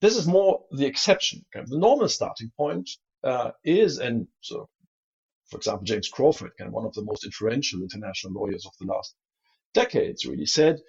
this 0.00 0.16
is 0.16 0.26
more 0.26 0.64
the 0.70 0.86
exception. 0.86 1.44
Kind 1.52 1.64
of 1.64 1.70
the 1.70 1.78
normal 1.78 2.08
starting 2.08 2.50
point 2.56 2.88
uh, 3.24 3.50
is, 3.64 3.98
and 3.98 4.28
so, 4.40 4.68
for 5.50 5.56
example, 5.56 5.84
James 5.84 6.08
Crawford, 6.08 6.52
kind 6.56 6.68
of 6.68 6.74
one 6.74 6.86
of 6.86 6.94
the 6.94 7.04
most 7.04 7.24
influential 7.24 7.82
international 7.82 8.32
lawyers 8.32 8.64
of 8.64 8.72
the 8.80 8.86
last 8.86 9.14
decades, 9.74 10.24
really 10.24 10.46
said 10.46 10.80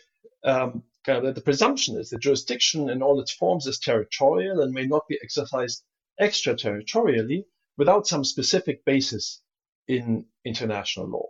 um, 0.44 0.84
kind 1.06 1.18
of 1.18 1.24
that 1.24 1.36
the 1.36 1.42
presumption 1.42 1.98
is 2.00 2.10
that 2.10 2.20
jurisdiction 2.20 2.90
in 2.90 3.02
all 3.02 3.20
its 3.20 3.32
forms 3.32 3.68
is 3.68 3.80
territorial 3.80 4.62
and 4.62 4.74
may 4.74 4.86
not 4.86 5.08
be 5.08 5.20
exercised 5.22 5.84
extraterritorially 6.20 7.46
without 7.78 8.08
some 8.08 8.24
specific 8.24 8.86
basis 8.86 9.42
in 9.88 10.26
international 10.46 11.08
law. 11.08 11.30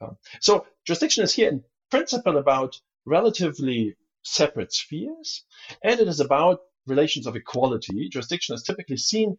Um, 0.00 0.16
so 0.40 0.66
jurisdiction 0.86 1.24
is 1.24 1.34
here 1.34 1.48
in 1.48 1.64
principle 1.90 2.38
about 2.38 2.80
relatively 3.04 3.96
separate 4.24 4.72
spheres, 4.72 5.44
and 5.82 6.00
it 6.00 6.08
is 6.08 6.20
about 6.20 6.60
relations 6.86 7.26
of 7.26 7.36
equality. 7.36 8.08
Jurisdiction 8.08 8.54
is 8.54 8.62
typically 8.62 8.96
seen 8.96 9.36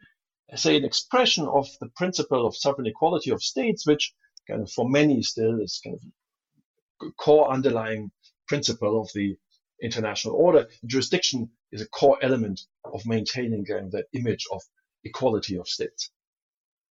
say, 0.55 0.77
an 0.77 0.85
expression 0.85 1.47
of 1.47 1.67
the 1.79 1.89
principle 1.95 2.45
of 2.45 2.55
sovereign 2.55 2.87
equality 2.87 3.31
of 3.31 3.41
states, 3.41 3.87
which 3.87 4.13
kind 4.47 4.61
of 4.61 4.71
for 4.71 4.87
many 4.87 5.23
still 5.23 5.59
is 5.61 5.79
kind 5.83 5.95
of 5.95 7.15
core 7.17 7.51
underlying 7.51 8.11
principle 8.47 9.01
of 9.01 9.09
the 9.13 9.35
international 9.81 10.35
order. 10.35 10.67
Jurisdiction 10.85 11.49
is 11.71 11.81
a 11.81 11.87
core 11.89 12.17
element 12.21 12.61
of 12.85 13.05
maintaining 13.05 13.65
um, 13.77 13.89
that 13.91 14.05
image 14.13 14.45
of 14.51 14.61
equality 15.03 15.57
of 15.57 15.67
states. 15.67 16.11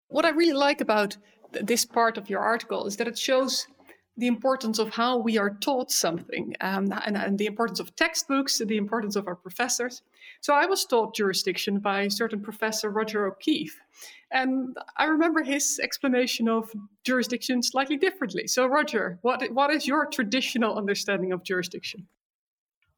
What 0.08 0.26
I 0.26 0.30
really 0.30 0.54
like 0.54 0.82
about 0.82 1.18
th- 1.54 1.66
this 1.66 1.86
part 1.86 2.18
of 2.18 2.30
your 2.30 2.42
article 2.42 2.86
is 2.86 2.98
that 2.98 3.08
it 3.08 3.18
shows 3.18 3.68
the 4.18 4.28
importance 4.28 4.80
of 4.80 4.90
how 4.90 5.18
we 5.18 5.38
are 5.38 5.58
taught 5.62 5.92
something 5.92 6.54
um, 6.62 6.92
and, 7.06 7.18
and, 7.18 7.38
the 7.38 7.48
importance 7.48 7.80
of 7.80 7.96
textbooks, 7.96 8.60
the 8.60 8.78
importance 8.78 9.16
of 9.16 9.28
our 9.28 9.36
professors. 9.36 10.04
So 10.40 10.54
I 10.54 10.66
was 10.66 10.86
taught 10.86 11.16
jurisdiction 11.16 11.80
by 11.80 12.04
a 12.04 12.10
certain 12.10 12.42
professor, 12.42 12.90
Roger 12.90 13.28
O'Keefe. 13.28 13.78
And 14.32 14.78
I 14.98 15.06
remember 15.06 15.44
his 15.44 15.80
explanation 15.84 16.48
of 16.48 16.72
jurisdiction 17.04 17.62
slightly 17.62 17.98
differently. 17.98 18.48
So, 18.48 18.66
Roger, 18.68 19.20
what, 19.22 19.44
what 19.52 19.72
is 19.72 19.86
your 19.86 20.06
traditional 20.06 20.78
understanding 20.78 21.34
of 21.34 21.44
jurisdiction? 21.44 22.08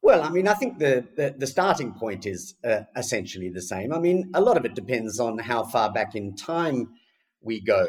Well, 0.00 0.22
I 0.22 0.30
mean, 0.30 0.46
I 0.46 0.54
think 0.54 0.78
the, 0.78 1.04
the, 1.16 1.34
the 1.36 1.46
starting 1.46 1.92
point 1.92 2.26
is 2.26 2.54
uh, 2.64 2.82
essentially 2.96 3.48
the 3.48 3.60
same. 3.60 3.92
I 3.92 3.98
mean, 3.98 4.30
a 4.34 4.40
lot 4.40 4.56
of 4.56 4.64
it 4.64 4.74
depends 4.74 5.18
on 5.18 5.38
how 5.38 5.64
far 5.64 5.92
back 5.92 6.14
in 6.14 6.36
time 6.36 6.90
we 7.40 7.60
go. 7.60 7.88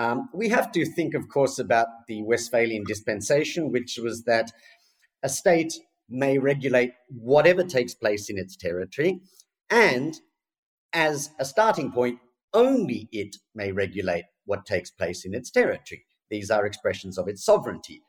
Um, 0.00 0.30
we 0.32 0.48
have 0.48 0.72
to 0.72 0.86
think, 0.86 1.12
of 1.12 1.28
course, 1.28 1.58
about 1.58 1.88
the 2.08 2.22
Westphalian 2.22 2.84
dispensation, 2.88 3.70
which 3.70 3.98
was 4.02 4.24
that 4.24 4.50
a 5.22 5.28
state 5.28 5.74
may 6.08 6.38
regulate 6.38 6.92
whatever 7.08 7.62
takes 7.62 7.92
place 7.94 8.30
in 8.30 8.38
its 8.38 8.56
territory, 8.56 9.20
and 9.68 10.18
as 10.94 11.30
a 11.38 11.44
starting 11.44 11.92
point, 11.92 12.18
only 12.54 13.10
it 13.12 13.36
may 13.54 13.72
regulate 13.72 14.24
what 14.46 14.64
takes 14.64 14.90
place 14.90 15.26
in 15.26 15.34
its 15.34 15.50
territory. 15.50 16.02
These 16.30 16.50
are 16.50 16.64
expressions 16.64 17.18
of 17.18 17.28
its 17.28 17.44
sovereignty. 17.44 18.00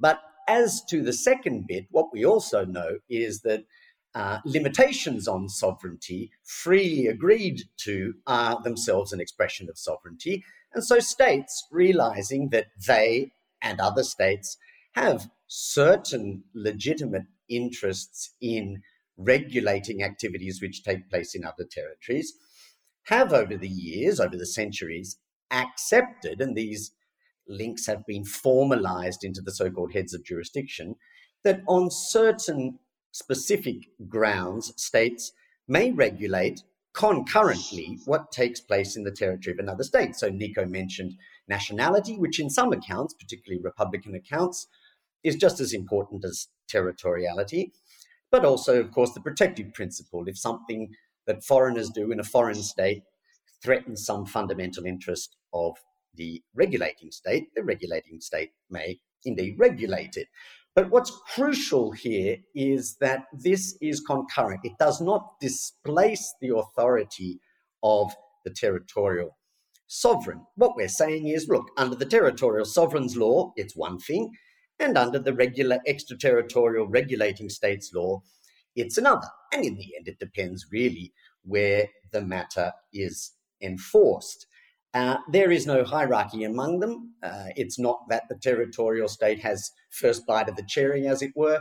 But 0.00 0.18
as 0.48 0.82
to 0.90 1.00
the 1.00 1.12
second 1.12 1.66
bit, 1.68 1.86
what 1.90 2.08
we 2.12 2.26
also 2.26 2.64
know 2.64 2.98
is 3.08 3.42
that 3.42 3.62
uh, 4.16 4.38
limitations 4.46 5.28
on 5.28 5.46
sovereignty, 5.48 6.30
freely 6.42 7.06
agreed 7.06 7.62
to, 7.76 8.14
are 8.26 8.60
themselves 8.62 9.12
an 9.12 9.20
expression 9.20 9.68
of 9.68 9.78
sovereignty. 9.78 10.42
And 10.76 10.84
so 10.84 10.98
states, 10.98 11.66
realizing 11.72 12.50
that 12.50 12.66
they 12.86 13.32
and 13.62 13.80
other 13.80 14.04
states 14.04 14.58
have 14.94 15.30
certain 15.46 16.44
legitimate 16.54 17.24
interests 17.48 18.34
in 18.42 18.82
regulating 19.16 20.02
activities 20.02 20.60
which 20.60 20.84
take 20.84 21.08
place 21.08 21.34
in 21.34 21.46
other 21.46 21.64
territories, 21.64 22.34
have 23.04 23.32
over 23.32 23.56
the 23.56 23.70
years, 23.70 24.20
over 24.20 24.36
the 24.36 24.44
centuries, 24.44 25.16
accepted, 25.50 26.42
and 26.42 26.54
these 26.54 26.92
links 27.48 27.86
have 27.86 28.04
been 28.04 28.26
formalized 28.26 29.24
into 29.24 29.40
the 29.40 29.52
so 29.52 29.70
called 29.70 29.94
heads 29.94 30.12
of 30.12 30.26
jurisdiction, 30.26 30.96
that 31.42 31.62
on 31.66 31.90
certain 31.90 32.78
specific 33.12 33.76
grounds, 34.08 34.74
states 34.76 35.32
may 35.66 35.90
regulate 35.90 36.64
concurrently 36.96 37.98
what 38.06 38.32
takes 38.32 38.58
place 38.58 38.96
in 38.96 39.04
the 39.04 39.10
territory 39.10 39.52
of 39.52 39.58
another 39.58 39.84
state. 39.84 40.16
So 40.16 40.30
Nico 40.30 40.64
mentioned 40.64 41.14
nationality, 41.46 42.16
which 42.16 42.40
in 42.40 42.48
some 42.48 42.72
accounts, 42.72 43.14
particularly 43.14 43.62
Republican 43.62 44.14
accounts, 44.14 44.66
is 45.22 45.36
just 45.36 45.60
as 45.60 45.74
important 45.74 46.24
as 46.24 46.48
territoriality. 46.72 47.72
But 48.30 48.46
also, 48.46 48.80
of 48.80 48.92
course, 48.92 49.12
the 49.12 49.20
protective 49.20 49.74
principle. 49.74 50.26
If 50.26 50.38
something 50.38 50.94
that 51.26 51.44
foreigners 51.44 51.90
do 51.90 52.10
in 52.12 52.18
a 52.18 52.24
foreign 52.24 52.62
state 52.62 53.02
threatens 53.62 54.06
some 54.06 54.24
fundamental 54.24 54.86
interest 54.86 55.36
of 55.52 55.76
the 56.14 56.42
regulating 56.54 57.10
state, 57.10 57.48
the 57.54 57.62
regulating 57.62 58.20
state 58.20 58.52
may 58.70 59.00
indeed 59.24 59.56
regulate 59.58 60.16
it. 60.16 60.28
But 60.76 60.90
what's 60.90 61.10
crucial 61.34 61.92
here 61.92 62.36
is 62.54 62.98
that 63.00 63.24
this 63.32 63.78
is 63.80 64.00
concurrent. 64.00 64.60
It 64.62 64.76
does 64.78 65.00
not 65.00 65.40
displace 65.40 66.34
the 66.42 66.54
authority 66.54 67.40
of 67.82 68.12
the 68.44 68.50
territorial 68.50 69.38
sovereign. 69.86 70.42
What 70.56 70.76
we're 70.76 70.88
saying 70.88 71.28
is 71.28 71.48
look, 71.48 71.70
under 71.78 71.96
the 71.96 72.04
territorial 72.04 72.66
sovereign's 72.66 73.16
law, 73.16 73.52
it's 73.56 73.74
one 73.74 73.98
thing, 73.98 74.32
and 74.78 74.98
under 74.98 75.18
the 75.18 75.32
regular 75.32 75.78
extraterritorial 75.86 76.88
regulating 76.88 77.48
states 77.48 77.92
law, 77.94 78.20
it's 78.74 78.98
another. 78.98 79.28
And 79.54 79.64
in 79.64 79.76
the 79.76 79.96
end, 79.96 80.08
it 80.08 80.18
depends 80.18 80.66
really 80.70 81.10
where 81.42 81.88
the 82.12 82.20
matter 82.20 82.72
is 82.92 83.32
enforced. 83.62 84.46
Uh, 84.96 85.18
there 85.28 85.50
is 85.50 85.66
no 85.66 85.84
hierarchy 85.84 86.42
among 86.42 86.80
them. 86.80 87.12
Uh, 87.22 87.48
it's 87.54 87.78
not 87.78 88.08
that 88.08 88.22
the 88.30 88.38
territorial 88.42 89.08
state 89.08 89.40
has 89.40 89.70
first 89.90 90.26
bite 90.26 90.48
of 90.48 90.56
the 90.56 90.64
cherry, 90.66 91.06
as 91.06 91.20
it 91.20 91.32
were. 91.36 91.60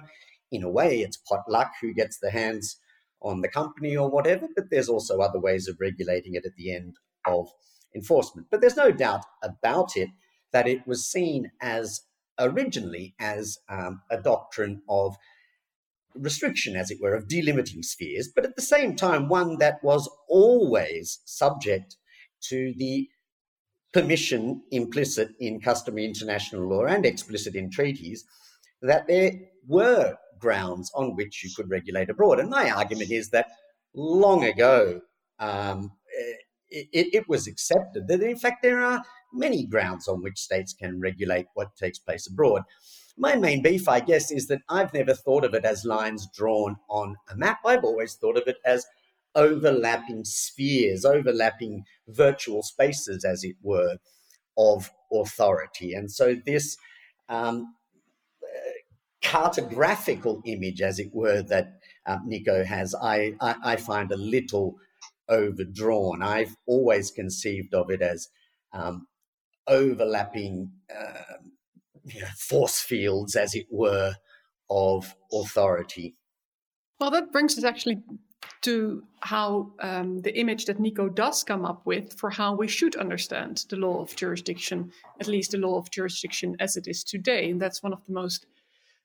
In 0.53 0.63
a 0.63 0.69
way, 0.69 1.01
it's 1.01 1.17
potluck 1.17 1.71
who 1.81 1.93
gets 1.93 2.17
the 2.17 2.31
hands 2.31 2.77
on 3.21 3.41
the 3.41 3.49
company 3.49 3.97
or 3.97 4.09
whatever, 4.09 4.47
but 4.55 4.69
there's 4.71 4.87
also 4.87 5.19
other 5.19 5.37
ways 5.37 5.67
of 5.67 5.75
regulating 5.81 6.35
it 6.35 6.45
at 6.45 6.55
the 6.55 6.73
end 6.73 6.95
of 7.27 7.49
enforcement. 7.93 8.47
But 8.49 8.61
there's 8.61 8.77
no 8.77 8.91
doubt 8.91 9.25
about 9.43 9.97
it 9.97 10.11
that 10.53 10.65
it 10.65 10.87
was 10.87 11.05
seen 11.05 11.51
as 11.61 12.03
originally 12.39 13.15
as 13.19 13.57
um, 13.67 14.01
a 14.09 14.21
doctrine 14.21 14.81
of 14.87 15.17
restriction, 16.13 16.77
as 16.77 16.89
it 16.89 16.99
were, 17.01 17.13
of 17.13 17.27
delimiting 17.27 17.83
spheres, 17.83 18.29
but 18.33 18.45
at 18.45 18.55
the 18.55 18.61
same 18.61 18.95
time, 18.95 19.27
one 19.27 19.57
that 19.57 19.83
was 19.83 20.09
always 20.29 21.19
subject 21.25 21.97
to 22.43 22.73
the 22.77 23.09
permission 23.95 24.61
implicit 24.71 25.29
in 25.39 25.61
customary 25.61 26.03
international 26.03 26.67
law 26.67 26.83
and 26.83 27.05
explicit 27.05 27.55
in 27.55 27.71
treaties 27.71 28.25
that 28.81 29.07
there 29.07 29.31
were 29.65 30.17
grounds 30.37 30.91
on 30.95 31.15
which 31.15 31.45
you 31.45 31.49
could 31.55 31.69
regulate 31.69 32.09
abroad. 32.09 32.41
And 32.41 32.49
my 32.49 32.69
argument 32.69 33.09
is 33.09 33.29
that 33.29 33.47
long 33.93 34.43
ago 34.43 34.99
um, 35.39 35.93
it, 36.69 37.07
it, 37.13 37.29
was 37.29 37.47
accepted 37.47 38.09
that, 38.09 38.21
in 38.21 38.35
fact, 38.35 38.63
there 38.63 38.81
are 38.81 39.01
many 39.31 39.65
grounds 39.65 40.09
on 40.09 40.21
which 40.21 40.39
states 40.39 40.73
can 40.73 40.99
regulate 40.99 41.45
what 41.53 41.77
takes 41.77 41.97
place 41.97 42.27
abroad. 42.27 42.63
My 43.17 43.35
main 43.35 43.61
beef, 43.61 43.87
I 43.87 44.01
guess, 44.01 44.29
is 44.29 44.47
that 44.47 44.61
I've 44.67 44.93
never 44.93 45.13
thought 45.13 45.45
of 45.45 45.53
it 45.53 45.63
as 45.63 45.85
lines 45.85 46.27
drawn 46.35 46.75
on 46.89 47.15
a 47.31 47.37
map. 47.37 47.59
I've 47.65 47.85
always 47.85 48.15
thought 48.15 48.37
of 48.37 48.45
it 48.45 48.57
as 48.65 48.85
overlapping 49.35 50.25
spheres, 50.25 51.05
overlapping 51.05 51.85
virtual 52.07 52.63
spaces, 52.63 53.23
as 53.25 53.43
it 53.43 53.55
were, 53.61 53.97
of 54.57 54.91
authority. 55.11 55.93
And 55.93 56.11
so 56.11 56.35
this 56.45 56.77
um, 57.29 57.75
cartographical 59.25 60.41
image, 60.45 60.81
as 60.81 60.99
it 60.99 61.09
were, 61.13 61.41
that 61.43 61.79
um, 62.05 62.21
Nico 62.25 62.63
has, 62.63 62.93
I, 62.95 63.33
I, 63.41 63.55
I, 63.63 63.75
find 63.77 64.11
a 64.11 64.17
little 64.17 64.75
overdrawn. 65.27 66.21
I've 66.21 66.55
always 66.67 67.09
conceived 67.09 67.73
of 67.73 67.89
it 67.89 68.01
as 68.01 68.29
um, 68.73 69.07
overlapping 69.67 70.71
uh, 70.95 71.37
you 72.05 72.21
know, 72.21 72.27
force 72.37 72.79
fields, 72.79 73.35
as 73.35 73.55
it 73.55 73.65
were, 73.71 74.13
of 74.69 75.15
authority. 75.33 76.15
Well, 76.99 77.11
that 77.11 77.31
brings 77.31 77.57
us 77.57 77.63
actually 77.63 78.01
to 78.61 79.03
how 79.19 79.71
um, 79.79 80.21
the 80.21 80.37
image 80.37 80.65
that 80.65 80.79
Nico 80.79 81.09
does 81.09 81.43
come 81.43 81.65
up 81.65 81.85
with 81.85 82.13
for 82.17 82.29
how 82.29 82.55
we 82.55 82.67
should 82.67 82.95
understand 82.95 83.65
the 83.69 83.75
law 83.75 84.01
of 84.01 84.15
jurisdiction, 84.15 84.91
at 85.19 85.27
least 85.27 85.51
the 85.51 85.57
law 85.57 85.77
of 85.77 85.91
jurisdiction 85.91 86.55
as 86.59 86.77
it 86.77 86.87
is 86.87 87.03
today. 87.03 87.49
And 87.49 87.61
that's 87.61 87.83
one 87.83 87.93
of 87.93 88.05
the 88.05 88.13
most 88.13 88.45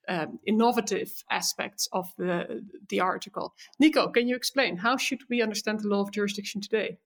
um, 0.09 0.39
innovative 0.45 1.11
aspects 1.29 1.87
of 1.93 2.11
the, 2.17 2.63
the 2.89 2.99
article. 2.99 3.53
Nico, 3.79 4.07
can 4.07 4.27
you 4.27 4.35
explain 4.35 4.77
how 4.77 4.97
should 4.97 5.21
we 5.29 5.41
understand 5.41 5.79
the 5.79 5.87
law 5.87 6.01
of 6.01 6.11
jurisdiction 6.11 6.61
today? 6.61 6.97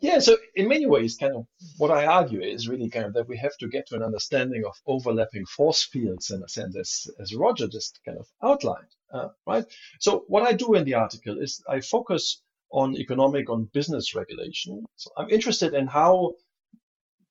Yeah, 0.00 0.20
so 0.20 0.36
in 0.54 0.68
many 0.68 0.86
ways, 0.86 1.16
kind 1.16 1.34
of 1.34 1.46
what 1.76 1.90
I 1.90 2.06
argue 2.06 2.40
is 2.40 2.68
really 2.68 2.88
kind 2.88 3.06
of 3.06 3.14
that 3.14 3.28
we 3.28 3.36
have 3.38 3.56
to 3.58 3.68
get 3.68 3.88
to 3.88 3.96
an 3.96 4.02
understanding 4.04 4.64
of 4.64 4.76
overlapping 4.86 5.44
force 5.46 5.82
fields 5.82 6.30
in 6.30 6.40
a 6.42 6.48
sense, 6.48 6.76
as, 6.76 7.08
as 7.18 7.34
Roger 7.34 7.66
just 7.66 7.98
kind 8.04 8.16
of 8.16 8.28
outlined, 8.40 8.94
uh, 9.12 9.28
right? 9.44 9.64
So 9.98 10.24
what 10.28 10.44
I 10.44 10.52
do 10.52 10.74
in 10.74 10.84
the 10.84 10.94
article 10.94 11.40
is 11.40 11.62
I 11.68 11.80
focus 11.80 12.40
on 12.70 12.96
economic, 12.96 13.50
on 13.50 13.70
business 13.72 14.14
regulation. 14.14 14.84
So 14.94 15.10
I'm 15.16 15.30
interested 15.30 15.74
in 15.74 15.88
how 15.88 16.34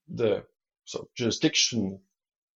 the 0.09 0.43
so 0.83 1.07
jurisdiction 1.15 2.01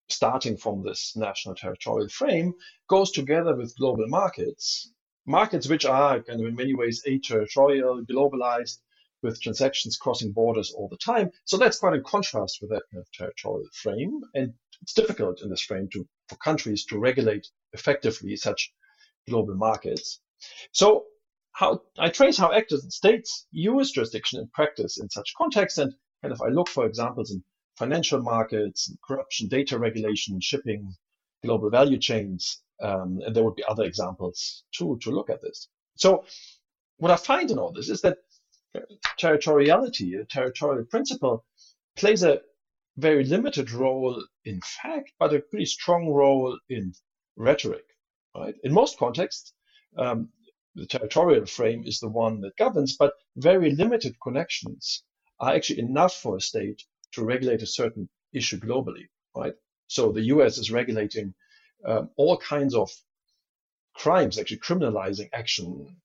starting 0.09 0.57
from 0.57 0.83
this 0.83 1.15
national 1.17 1.55
territorial 1.55 2.09
frame 2.09 2.55
goes 2.89 3.13
together 3.13 3.55
with 3.55 3.77
global 3.79 4.09
markets, 4.09 4.93
markets 5.27 5.69
which 5.69 5.85
are 5.85 6.21
kind 6.21 6.41
of 6.41 6.47
in 6.47 6.57
many 6.57 6.75
ways 6.75 7.03
a 7.07 7.19
territorial, 7.19 8.03
globalized, 8.05 8.79
with 9.23 9.41
transactions 9.41 9.97
crossing 9.97 10.33
borders 10.33 10.73
all 10.77 10.89
the 10.89 10.97
time. 10.97 11.31
So 11.45 11.57
that's 11.57 11.79
quite 11.79 11.95
in 11.95 12.03
contrast 12.05 12.59
with 12.61 12.71
that 12.71 12.83
kind 12.93 13.03
of 13.03 13.13
territorial 13.13 13.69
frame. 13.75 14.21
And 14.35 14.55
it's 14.83 14.95
difficult 14.95 15.43
in 15.43 15.51
this 15.51 15.63
frame 15.63 15.89
to, 15.93 16.07
for 16.29 16.37
countries 16.37 16.85
to 16.87 16.99
regulate 16.99 17.47
effectively 17.73 18.37
such 18.37 18.73
global 19.29 19.55
markets. 19.55 20.21
So 20.73 21.05
how 21.53 21.83
I 21.99 22.09
trace 22.09 22.39
how 22.39 22.53
actors 22.53 22.83
and 22.83 22.93
states 22.93 23.47
use 23.51 23.93
jurisdiction 23.93 24.41
in 24.41 24.49
practice 24.49 24.99
in 24.99 25.11
such 25.11 25.35
contexts, 25.37 25.79
and 25.79 25.93
kind 26.23 26.33
of 26.33 26.41
I 26.41 26.49
look 26.49 26.69
for 26.69 26.87
examples 26.87 27.31
in 27.31 27.43
financial 27.77 28.23
markets, 28.23 28.93
corruption, 29.07 29.49
data 29.49 29.79
regulation, 29.79 30.41
shipping, 30.41 30.95
global 31.45 31.71
value 31.71 31.99
chains, 31.99 32.63
um, 32.83 33.21
and 33.25 33.35
there 33.35 33.45
would 33.45 33.57
be 33.57 33.65
other 33.69 33.85
examples 33.85 34.65
too 34.73 34.99
to 35.03 35.11
look 35.11 35.29
at 35.29 35.43
this. 35.43 35.69
So 35.97 36.25
what 36.97 37.11
I 37.11 37.17
find 37.17 37.51
in 37.51 37.59
all 37.59 37.73
this 37.73 37.91
is 37.91 38.01
that 38.03 38.19
territoriality, 39.19 40.21
a 40.21 40.25
territorial 40.25 40.85
principle, 40.85 41.45
plays 41.97 42.23
a 42.23 42.41
very 42.97 43.25
limited 43.25 43.71
role 43.71 44.25
in 44.45 44.61
fact, 44.61 45.13
but 45.19 45.35
a 45.35 45.41
pretty 45.41 45.67
strong 45.67 46.09
role 46.09 46.59
in 46.69 46.93
rhetoric. 47.37 47.85
Right? 48.35 48.55
In 48.63 48.73
most 48.73 48.99
contexts, 48.99 49.53
um, 49.97 50.31
the 50.75 50.87
territorial 50.87 51.47
frame 51.47 51.85
is 51.85 51.99
the 51.99 52.09
one 52.09 52.41
that 52.43 52.57
governs, 52.57 52.97
but 52.97 53.15
very 53.37 53.73
limited 53.73 54.15
connections 54.23 55.03
are 55.41 55.55
actually 55.55 55.81
enough 55.81 56.15
for 56.15 56.37
a 56.37 56.41
state 56.41 56.83
to 57.13 57.25
regulate 57.25 57.63
a 57.63 57.67
certain 57.67 58.09
issue 58.33 58.59
globally. 58.59 59.09
Right? 59.35 59.55
So 59.89 60.13
the 60.13 60.23
U.S. 60.35 60.59
is 60.59 60.71
regulating 60.71 61.35
um, 61.85 62.11
all 62.17 62.37
kinds 62.37 62.75
of 62.75 62.91
crimes, 63.95 64.39
actually 64.39 64.59
criminalizing 64.59 65.29
action 65.33 65.97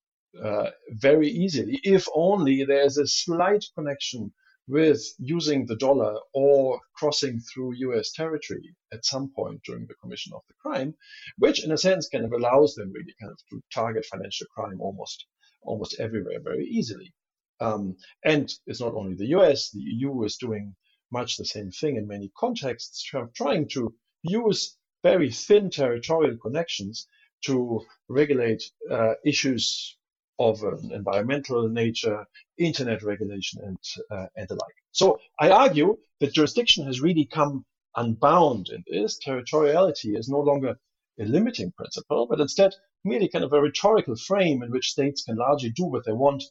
uh, 0.44 0.72
very 0.90 1.30
easily, 1.30 1.80
if 1.84 2.08
only 2.14 2.66
there's 2.66 2.98
a 2.98 3.08
slight 3.08 3.66
connection 3.76 4.34
with 4.68 5.02
using 5.20 5.66
the 5.66 5.76
dollar 5.76 6.20
or 6.34 6.80
crossing 6.96 7.40
through 7.40 7.76
US 7.76 8.12
territory 8.12 8.76
at 8.92 9.06
some 9.06 9.32
point 9.36 9.62
during 9.64 9.86
the 9.86 9.94
commission 9.96 10.34
of 10.34 10.42
the 10.48 10.56
crime, 10.56 10.96
which 11.38 11.64
in 11.64 11.72
a 11.72 11.78
sense 11.78 12.10
kind 12.10 12.26
of 12.26 12.34
allows 12.34 12.74
them 12.74 12.92
really 12.92 13.14
kind 13.20 13.32
of 13.32 13.40
to 13.50 13.62
target 13.74 14.06
financial 14.06 14.48
crime 14.56 14.82
almost 14.82 15.26
almost 15.62 16.00
everywhere 16.00 16.40
very 16.44 16.66
easily. 16.66 17.14
Um, 17.60 17.96
and 18.24 18.52
it's 18.66 18.82
not 18.82 18.94
only 18.94 19.16
the 19.16 19.34
US, 19.38 19.72
the 19.72 19.82
EU 19.82 20.24
is 20.24 20.38
doing 20.38 20.76
much 21.12 21.38
the 21.38 21.46
same 21.46 21.72
thing 21.72 21.96
in 21.96 22.08
many 22.08 22.32
contexts, 22.38 23.04
trying 23.36 23.68
to 23.70 23.94
use 24.24 24.78
very 25.04 25.32
thin 25.32 25.70
territorial 25.70 26.38
connections 26.38 27.08
to 27.46 27.82
regulate 28.10 28.64
uh, 28.90 29.14
issues 29.24 29.98
of 30.40 30.64
an 30.64 30.92
environmental 30.92 31.68
nature, 31.70 32.26
internet 32.58 33.04
regulation, 33.04 33.62
and, 33.64 33.78
uh, 34.12 34.28
and 34.36 34.48
the 34.48 34.56
like. 34.56 34.76
So 34.92 35.20
I 35.40 35.50
argue 35.50 35.98
that 36.20 36.34
jurisdiction 36.34 36.86
has 36.86 37.02
really 37.02 37.26
come 37.26 37.66
unbound 37.96 38.70
in 38.70 38.84
this. 38.88 39.20
Territoriality 39.26 40.18
is 40.18 40.30
no 40.30 40.40
longer 40.40 40.76
a 41.20 41.24
limiting 41.24 41.72
principle, 41.72 42.28
but 42.28 42.40
instead 42.40 42.74
merely 43.04 43.30
kind 43.30 43.46
of 43.46 43.54
a 43.54 43.62
rhetorical 43.62 44.16
frame 44.16 44.64
in 44.64 44.72
which 44.72 44.90
states 44.90 45.24
can 45.24 45.38
largely 45.38 45.70
do 45.70 45.86
what 45.86 46.06
they 46.06 46.12
want 46.12 46.44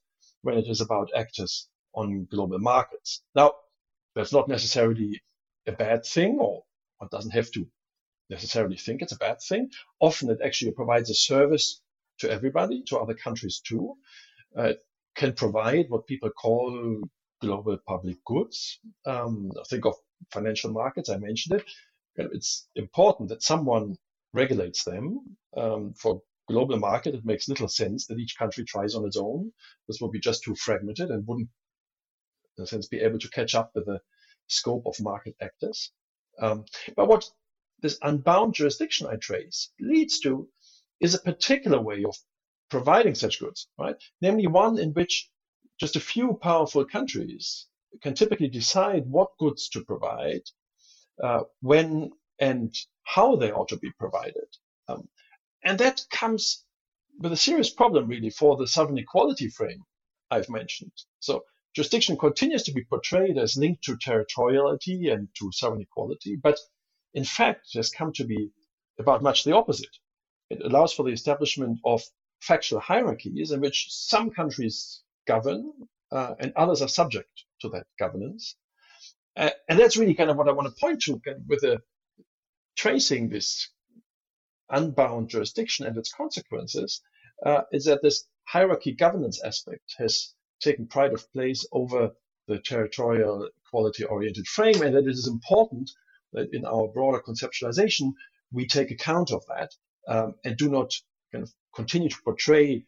when 0.43 0.57
it 0.57 0.67
is 0.69 0.81
about 0.81 1.11
actors 1.17 1.69
on 1.95 2.27
global 2.31 2.59
markets. 2.59 3.23
Now, 3.35 3.53
that's 4.15 4.33
not 4.33 4.49
necessarily 4.49 5.21
a 5.67 5.73
bad 5.73 6.05
thing, 6.05 6.39
or 6.41 6.63
one 6.99 7.09
doesn't 7.11 7.33
have 7.33 7.51
to 7.53 7.67
necessarily 8.31 8.77
think 8.77 9.03
it's 9.03 9.13
a 9.13 9.17
bad 9.17 9.39
thing. 9.41 9.71
Often 10.01 10.31
it 10.31 10.39
actually 10.45 10.73
provides 10.73 11.11
a 11.11 11.15
service 11.15 11.81
to 12.19 12.31
everybody, 12.31 12.83
to 12.89 12.99
other 12.99 13.15
countries 13.15 13.61
too. 13.61 13.95
Uh, 14.57 14.73
can 15.17 15.33
provide 15.33 15.87
what 15.89 16.07
people 16.07 16.31
call 16.31 17.03
global 17.41 17.79
public 17.87 18.25
goods. 18.25 18.81
Um, 19.07 19.51
think 19.69 19.85
of 19.87 19.95
financial 20.31 20.73
markets, 20.73 21.09
I 21.09 21.19
mentioned 21.19 21.61
it. 21.61 22.31
It's 22.33 22.69
important 22.75 23.29
that 23.29 23.43
someone 23.43 23.97
regulates 24.33 24.85
them. 24.85 25.37
Um, 25.57 25.95
for 25.95 26.23
global 26.49 26.79
market, 26.79 27.15
it 27.15 27.25
makes 27.25 27.49
little 27.49 27.69
sense 27.69 28.07
that 28.07 28.19
each 28.19 28.37
country 28.39 28.65
tries 28.65 28.95
on 28.95 29.05
its 29.05 29.17
own. 29.17 29.53
This 29.89 30.01
would 30.01 30.13
be 30.13 30.21
just 30.21 30.43
too 30.45 30.55
fragmented 30.55 31.11
and 31.11 31.27
wouldn't, 31.27 31.49
in 32.59 32.65
a 32.65 32.67
sense, 32.67 32.87
be 32.87 33.01
able 33.01 33.19
to 33.19 33.31
catch 33.31 33.55
up 33.55 33.73
with 33.75 33.87
the 33.87 34.01
scope 34.47 34.87
of 34.87 35.01
market 35.01 35.35
actors. 35.41 35.93
Um, 36.41 36.65
but 36.97 37.09
what 37.09 37.25
this 37.81 37.99
unbound 38.03 38.55
jurisdiction 38.55 39.07
I 39.07 39.17
trace 39.17 39.71
leads 39.81 40.21
to 40.21 40.49
is 41.05 41.15
a 41.15 41.27
particular 41.31 41.81
way 41.81 42.03
of 42.05 42.17
providing 42.71 43.15
such 43.15 43.41
goods, 43.41 43.69
right? 43.79 43.97
Namely, 44.23 44.47
one 44.47 44.79
in 44.79 44.91
which 44.99 45.29
just 45.79 45.97
a 45.97 46.09
few 46.13 46.39
powerful 46.49 46.85
countries 46.97 47.67
can 48.03 48.15
typically 48.15 48.49
decide 48.49 49.05
what 49.07 49.37
goods 49.39 49.69
to 49.69 49.85
provide, 49.85 50.45
uh, 51.23 51.43
when 51.61 52.11
and 52.39 52.75
how 53.17 53.37
they 53.37 53.53
ought 53.53 53.69
to 53.69 53.77
be 53.77 53.93
provided. 53.99 54.49
Um, 54.89 55.03
and 55.63 55.79
that 55.79 56.01
comes 56.11 56.65
with 57.19 57.33
a 57.33 57.45
serious 57.49 57.71
problem, 57.71 58.09
really, 58.09 58.31
for 58.31 58.57
the 58.57 58.67
sovereign 58.67 58.99
equality 58.99 59.49
frame 59.49 59.83
I've 60.31 60.49
mentioned. 60.49 60.97
So 61.21 61.45
jurisdiction 61.77 62.17
continues 62.17 62.63
to 62.65 62.73
be 62.73 62.85
portrayed 62.85 63.37
as 63.37 63.57
linked 63.57 63.85
to 63.85 63.97
territoriality 63.97 65.13
and 65.13 65.29
to 65.39 65.51
sovereign 65.53 65.83
equality, 65.83 66.37
but 66.43 66.59
in 67.13 67.25
fact, 67.25 67.61
it 67.75 67.79
has 67.79 67.91
come 67.91 68.13
to 68.15 68.25
be 68.25 68.51
about 68.99 69.23
much 69.23 69.45
the 69.45 69.55
opposite. 69.55 69.97
It 70.55 70.65
allows 70.65 70.93
for 70.93 71.03
the 71.03 71.13
establishment 71.13 71.81
of 71.85 72.03
factual 72.41 72.81
hierarchies 72.81 73.51
in 73.51 73.61
which 73.61 73.87
some 73.91 74.31
countries 74.31 75.03
govern 75.27 75.73
uh, 76.13 76.35
and 76.39 76.53
others 76.55 76.81
are 76.81 76.89
subject 76.89 77.45
to 77.61 77.69
that 77.71 77.87
governance. 77.99 78.57
Uh, 79.37 79.51
and 79.69 79.79
that's 79.79 79.97
really 79.97 80.15
kind 80.15 80.31
of 80.31 80.37
what 80.37 80.49
I 80.49 80.53
want 80.53 80.69
to 80.69 80.81
point 80.81 81.03
to 81.03 81.21
with 81.49 81.63
the 81.63 81.83
tracing 82.77 83.29
this 83.29 83.71
unbound 84.71 85.29
jurisdiction 85.29 85.87
and 85.87 85.97
its 85.97 86.13
consequences 86.13 87.03
uh, 87.45 87.63
is 87.73 87.85
that 87.87 88.03
this 88.03 88.27
hierarchy 88.47 88.93
governance 88.93 89.43
aspect 89.43 89.95
has 89.99 90.35
taken 90.61 90.87
pride 90.87 91.13
of 91.13 91.31
place 91.33 91.67
over 91.73 92.13
the 92.47 92.59
territorial 92.61 93.49
equality 93.67 94.05
oriented 94.05 94.47
frame 94.47 94.83
and 94.83 94.95
that 94.95 95.07
it 95.07 95.11
is 95.11 95.27
important 95.27 95.91
that 96.33 96.49
in 96.53 96.65
our 96.65 96.87
broader 96.89 97.21
conceptualization 97.21 98.13
we 98.53 98.67
take 98.67 98.91
account 98.91 99.33
of 99.33 99.43
that 99.49 99.71
um, 100.09 100.35
and 100.45 100.57
do 100.57 100.69
not 100.71 100.93
kind 101.33 101.43
of 101.43 101.53
continue 101.75 102.09
to 102.09 102.23
portray 102.25 102.85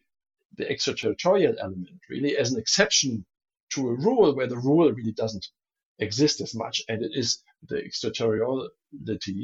the 0.57 0.70
extraterritorial 0.70 1.55
element 1.61 1.88
really 2.09 2.37
as 2.37 2.52
an 2.52 2.59
exception 2.59 3.24
to 3.70 3.88
a 3.88 3.94
rule 3.94 4.35
where 4.35 4.46
the 4.46 4.57
rule 4.57 4.90
really 4.92 5.12
doesn't 5.12 5.46
exist 5.98 6.40
as 6.40 6.55
much. 6.55 6.83
And 6.88 7.02
it 7.02 7.12
is 7.14 7.42
the 7.68 7.79
extraterritoriality, 7.79 8.70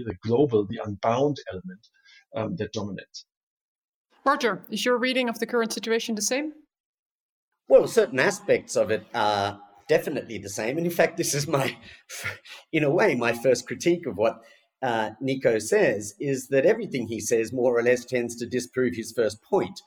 the 0.06 0.14
global, 0.22 0.66
the 0.66 0.80
unbound 0.84 1.38
element 1.50 1.86
um, 2.36 2.56
that 2.56 2.72
dominates. 2.72 3.24
Roger, 4.24 4.62
is 4.70 4.84
your 4.84 4.98
reading 4.98 5.28
of 5.28 5.38
the 5.38 5.46
current 5.46 5.72
situation 5.72 6.14
the 6.14 6.22
same? 6.22 6.52
Well, 7.68 7.88
certain 7.88 8.20
aspects 8.20 8.76
of 8.76 8.90
it 8.90 9.04
are 9.14 9.58
definitely 9.88 10.38
the 10.38 10.48
same. 10.48 10.78
And 10.78 10.86
in 10.86 10.92
fact, 10.92 11.16
this 11.16 11.34
is 11.34 11.48
my, 11.48 11.76
in 12.72 12.84
a 12.84 12.90
way, 12.90 13.14
my 13.14 13.32
first 13.32 13.66
critique 13.66 14.06
of 14.06 14.16
what 14.16 14.40
uh, 14.82 15.10
Nico 15.20 15.58
says 15.58 16.14
is 16.18 16.48
that 16.48 16.66
everything 16.66 17.06
he 17.08 17.20
says 17.20 17.52
more 17.52 17.78
or 17.78 17.82
less 17.82 18.04
tends 18.04 18.36
to 18.36 18.46
disprove 18.46 18.94
his 18.96 19.12
first 19.12 19.42
point, 19.42 19.80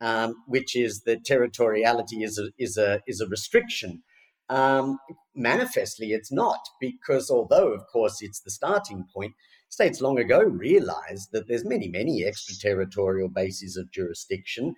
um, 0.00 0.34
which 0.46 0.76
is 0.76 1.02
that 1.02 1.24
territoriality 1.24 2.22
is 2.22 2.38
a, 2.38 2.48
is 2.58 2.76
a, 2.76 3.00
is 3.06 3.20
a 3.20 3.28
restriction. 3.28 4.02
Um, 4.48 4.98
manifestly, 5.34 6.12
it's 6.12 6.30
not, 6.30 6.60
because 6.80 7.30
although, 7.30 7.72
of 7.72 7.86
course, 7.90 8.20
it's 8.20 8.40
the 8.40 8.50
starting 8.50 9.06
point, 9.14 9.32
states 9.70 10.02
long 10.02 10.18
ago 10.18 10.40
realized 10.42 11.30
that 11.32 11.48
there's 11.48 11.64
many, 11.64 11.88
many 11.88 12.24
extraterritorial 12.24 13.30
bases 13.30 13.78
of 13.78 13.90
jurisdiction. 13.90 14.74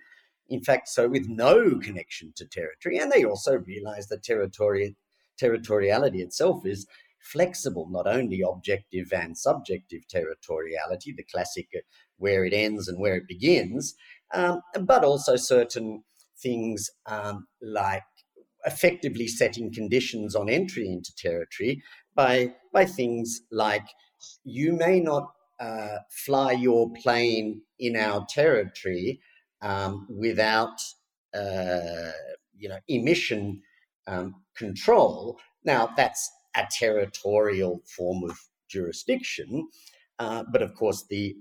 In 0.47 0.63
fact, 0.63 0.87
so 0.87 1.09
with 1.09 1.27
no 1.27 1.77
connection 1.79 2.31
to 2.37 2.45
territory. 2.45 2.97
And 2.97 3.11
they 3.11 3.25
also 3.25 3.57
realized 3.57 4.09
that 4.09 4.23
territori- 4.23 4.95
territoriality 5.41 6.21
itself 6.21 6.65
is 6.65 6.87
flexible, 7.25 7.87
not 7.89 8.07
only 8.07 8.41
objective 8.41 9.11
and 9.11 9.37
subjective 9.37 10.01
territoriality, 10.13 11.15
the 11.15 11.25
classic 11.31 11.67
uh, 11.75 11.79
where 12.17 12.45
it 12.45 12.53
ends 12.53 12.87
and 12.87 12.99
where 12.99 13.15
it 13.15 13.27
begins, 13.27 13.95
um, 14.33 14.61
but 14.81 15.03
also 15.03 15.35
certain 15.35 16.03
things 16.41 16.89
um, 17.07 17.47
like 17.61 18.03
effectively 18.65 19.27
setting 19.27 19.71
conditions 19.73 20.35
on 20.35 20.49
entry 20.49 20.87
into 20.87 21.13
territory 21.15 21.81
by, 22.15 22.53
by 22.73 22.85
things 22.85 23.41
like 23.51 23.85
you 24.43 24.73
may 24.73 24.99
not 24.99 25.31
uh, 25.59 25.97
fly 26.09 26.51
your 26.51 26.91
plane 27.01 27.61
in 27.79 27.95
our 27.95 28.25
territory 28.29 29.19
um, 29.61 30.07
without 30.09 30.79
uh, 31.33 32.11
you 32.57 32.69
know 32.69 32.79
emission 32.87 33.61
um, 34.07 34.35
control. 34.55 35.39
Now 35.63 35.89
that's 35.95 36.29
a 36.55 36.67
territorial 36.71 37.81
form 37.85 38.23
of 38.29 38.37
jurisdiction. 38.69 39.67
Uh, 40.19 40.43
but 40.51 40.61
of 40.61 40.73
course, 40.75 41.05
the 41.09 41.35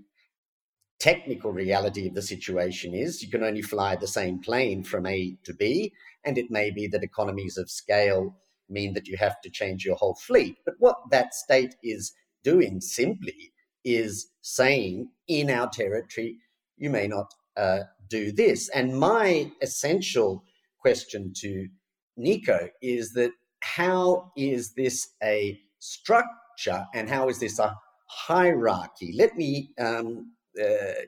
technical 0.98 1.52
reality 1.52 2.06
of 2.08 2.14
the 2.14 2.22
situation 2.22 2.94
is 2.94 3.22
you 3.22 3.30
can 3.30 3.44
only 3.44 3.62
fly 3.62 3.96
the 3.96 4.06
same 4.06 4.40
plane 4.40 4.82
from 4.82 5.06
A 5.06 5.36
to 5.44 5.52
B, 5.54 5.92
and 6.24 6.38
it 6.38 6.50
may 6.50 6.70
be 6.70 6.86
that 6.88 7.02
economies 7.02 7.58
of 7.58 7.70
scale 7.70 8.36
mean 8.68 8.94
that 8.94 9.06
you 9.06 9.16
have 9.18 9.40
to 9.42 9.50
change 9.50 9.84
your 9.84 9.96
whole 9.96 10.14
fleet. 10.14 10.56
But 10.64 10.74
what 10.78 10.96
that 11.10 11.34
state 11.34 11.74
is 11.82 12.12
doing 12.42 12.80
simply 12.80 13.52
is 13.84 14.28
saying 14.40 15.10
in 15.28 15.50
our 15.50 15.68
territory, 15.68 16.38
you 16.76 16.90
may 16.90 17.06
not 17.06 17.26
uh, 17.56 17.80
do 18.08 18.32
this. 18.32 18.68
And 18.70 18.98
my 18.98 19.50
essential 19.60 20.44
question 20.78 21.32
to 21.36 21.68
Nico 22.16 22.68
is 22.80 23.12
that 23.12 23.32
how 23.64 24.30
is 24.36 24.74
this 24.74 25.08
a 25.22 25.58
structure 25.78 26.86
and 26.94 27.08
how 27.08 27.28
is 27.30 27.40
this 27.40 27.58
a 27.58 27.74
hierarchy? 28.06 29.14
Let 29.16 29.36
me 29.36 29.70
um, 29.78 30.32
uh, 30.62 31.00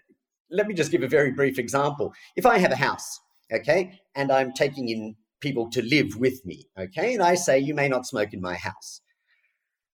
let 0.50 0.66
me 0.66 0.74
just 0.74 0.90
give 0.90 1.02
a 1.02 1.08
very 1.08 1.32
brief 1.32 1.58
example. 1.58 2.14
If 2.34 2.46
I 2.46 2.58
have 2.58 2.72
a 2.72 2.76
house, 2.76 3.20
okay, 3.52 4.00
and 4.14 4.32
I'm 4.32 4.52
taking 4.52 4.88
in 4.88 5.16
people 5.40 5.68
to 5.70 5.82
live 5.82 6.16
with 6.16 6.44
me, 6.46 6.66
okay, 6.78 7.12
and 7.12 7.22
I 7.22 7.34
say 7.34 7.58
you 7.58 7.74
may 7.74 7.88
not 7.88 8.06
smoke 8.06 8.32
in 8.32 8.40
my 8.40 8.54
house, 8.54 9.02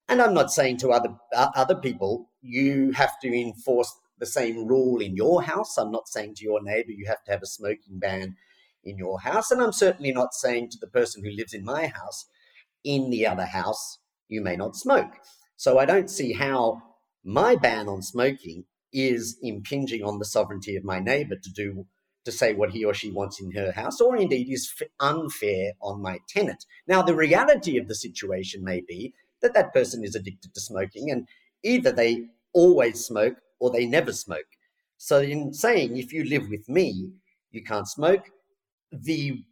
and 0.08 0.22
I'm 0.22 0.34
not 0.34 0.52
saying 0.52 0.76
to 0.78 0.90
other 0.90 1.16
uh, 1.34 1.50
other 1.56 1.74
people 1.74 2.30
you 2.42 2.92
have 2.92 3.18
to 3.22 3.28
enforce 3.28 3.92
the 4.18 4.26
same 4.26 4.68
rule 4.68 5.00
in 5.00 5.16
your 5.16 5.42
house. 5.42 5.76
I'm 5.76 5.90
not 5.90 6.06
saying 6.06 6.36
to 6.36 6.44
your 6.44 6.62
neighbor 6.62 6.92
you 6.92 7.06
have 7.06 7.24
to 7.24 7.32
have 7.32 7.42
a 7.42 7.46
smoking 7.46 7.98
ban 7.98 8.36
in 8.84 8.98
your 8.98 9.20
house, 9.20 9.50
and 9.50 9.60
I'm 9.60 9.72
certainly 9.72 10.12
not 10.12 10.32
saying 10.32 10.70
to 10.70 10.78
the 10.78 10.86
person 10.86 11.24
who 11.24 11.30
lives 11.30 11.54
in 11.54 11.64
my 11.64 11.88
house 11.88 12.26
in 12.84 13.10
the 13.10 13.26
other 13.26 13.46
house 13.46 13.98
you 14.28 14.40
may 14.40 14.56
not 14.56 14.76
smoke. 14.76 15.12
So 15.56 15.78
I 15.78 15.84
don't 15.84 16.10
see 16.10 16.32
how 16.32 16.82
my 17.24 17.54
ban 17.54 17.88
on 17.88 18.02
smoking 18.02 18.64
is 18.92 19.38
impinging 19.42 20.02
on 20.02 20.18
the 20.18 20.24
sovereignty 20.24 20.76
of 20.76 20.84
my 20.84 20.98
neighbor 20.98 21.36
to 21.36 21.50
do 21.50 21.86
to 22.24 22.32
say 22.32 22.54
what 22.54 22.70
he 22.70 22.84
or 22.84 22.94
she 22.94 23.10
wants 23.10 23.40
in 23.40 23.50
her 23.52 23.72
house, 23.72 24.00
or 24.00 24.16
indeed 24.16 24.48
is 24.48 24.72
unfair 25.00 25.72
on 25.80 26.00
my 26.00 26.18
tenant. 26.28 26.64
Now, 26.86 27.02
the 27.02 27.16
reality 27.16 27.78
of 27.78 27.88
the 27.88 27.94
situation 27.94 28.62
may 28.62 28.80
be 28.80 29.12
that 29.40 29.54
that 29.54 29.72
person 29.72 30.04
is 30.04 30.14
addicted 30.14 30.54
to 30.54 30.60
smoking, 30.60 31.10
and 31.10 31.26
either 31.64 31.90
they 31.90 32.26
always 32.52 33.04
smoke 33.04 33.36
or 33.58 33.70
they 33.70 33.86
never 33.86 34.12
smoke. 34.12 34.46
So, 34.98 35.20
in 35.20 35.52
saying 35.52 35.96
if 35.96 36.12
you 36.12 36.24
live 36.24 36.48
with 36.48 36.68
me, 36.68 37.10
you 37.50 37.64
can't 37.64 37.88
smoke, 37.88 38.30
the 38.92 39.42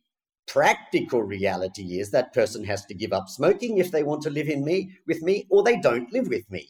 practical 0.51 1.23
reality 1.23 2.01
is 2.01 2.11
that 2.11 2.33
person 2.33 2.65
has 2.65 2.85
to 2.85 2.95
give 2.95 3.13
up 3.13 3.29
smoking 3.29 3.79
if 3.79 3.93
they 3.93 4.03
want 4.03 4.21
to 4.21 4.31
live 4.31 4.49
in 4.49 4.65
me 4.65 4.91
with 5.07 5.23
me, 5.23 5.47
or 5.49 5.63
they 5.63 5.79
don't 5.79 6.13
live 6.13 6.27
with 6.27 6.51
me. 6.51 6.69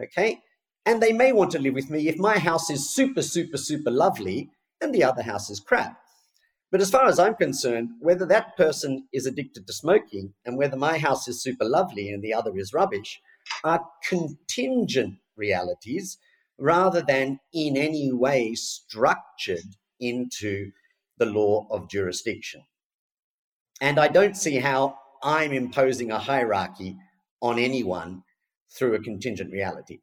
Okay, 0.00 0.40
and 0.86 1.02
they 1.02 1.12
may 1.12 1.32
want 1.32 1.50
to 1.50 1.58
live 1.58 1.74
with 1.74 1.90
me 1.90 2.08
if 2.08 2.16
my 2.16 2.38
house 2.38 2.70
is 2.70 2.94
super, 2.94 3.22
super, 3.22 3.56
super 3.56 3.90
lovely 3.90 4.50
and 4.80 4.94
the 4.94 5.02
other 5.02 5.22
house 5.22 5.50
is 5.50 5.58
crap. 5.58 5.98
But 6.70 6.80
as 6.80 6.90
far 6.90 7.06
as 7.06 7.18
I'm 7.18 7.34
concerned, 7.34 7.90
whether 7.98 8.26
that 8.26 8.56
person 8.56 9.08
is 9.12 9.26
addicted 9.26 9.66
to 9.66 9.72
smoking 9.72 10.34
and 10.46 10.56
whether 10.56 10.76
my 10.76 10.98
house 10.98 11.26
is 11.26 11.42
super 11.42 11.64
lovely 11.64 12.10
and 12.10 12.22
the 12.22 12.34
other 12.34 12.56
is 12.56 12.72
rubbish 12.72 13.20
are 13.64 13.84
contingent 14.08 15.14
realities 15.34 16.18
rather 16.56 17.02
than 17.02 17.40
in 17.52 17.76
any 17.76 18.12
way 18.12 18.54
structured 18.54 19.74
into 19.98 20.70
the 21.16 21.26
law 21.26 21.66
of 21.70 21.90
jurisdiction. 21.90 22.62
And 23.80 23.98
I 23.98 24.08
don't 24.08 24.36
see 24.36 24.56
how 24.56 24.98
I'm 25.22 25.52
imposing 25.52 26.10
a 26.10 26.18
hierarchy 26.18 26.96
on 27.40 27.58
anyone 27.58 28.22
through 28.70 28.94
a 28.94 29.00
contingent 29.00 29.52
reality. 29.52 30.00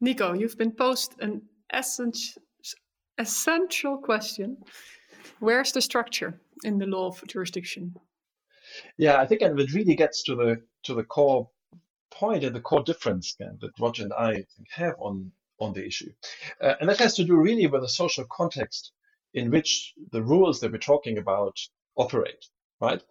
Nico, 0.00 0.32
you've 0.32 0.56
been 0.56 0.72
posed 0.72 1.14
an 1.20 1.42
essential, 1.72 2.42
essential 3.18 3.98
question. 3.98 4.56
Where's 5.40 5.72
the 5.72 5.80
structure 5.80 6.40
in 6.64 6.78
the 6.78 6.86
law 6.86 7.08
of 7.08 7.26
jurisdiction? 7.26 7.94
Yeah, 8.96 9.20
I 9.20 9.26
think 9.26 9.42
and 9.42 9.58
it 9.58 9.72
really 9.74 9.94
gets 9.94 10.22
to 10.24 10.34
the 10.36 10.62
to 10.84 10.94
the 10.94 11.04
core 11.04 11.50
point 12.10 12.44
and 12.44 12.54
the 12.54 12.60
core 12.60 12.82
difference 12.82 13.34
again, 13.34 13.58
that 13.60 13.78
Roger 13.78 14.04
and 14.04 14.12
I 14.12 14.44
have 14.70 14.94
on 14.98 15.32
on 15.58 15.72
the 15.74 15.84
issue, 15.84 16.12
uh, 16.62 16.74
and 16.80 16.88
that 16.88 16.98
has 16.98 17.14
to 17.16 17.24
do 17.24 17.36
really 17.36 17.66
with 17.66 17.82
the 17.82 17.88
social 17.88 18.24
context 18.30 18.92
in 19.34 19.50
which 19.50 19.92
the 20.12 20.22
rules 20.22 20.60
that 20.60 20.72
we're 20.72 20.78
talking 20.78 21.18
about 21.18 21.56
operate. 22.04 22.44
Right 22.80 23.02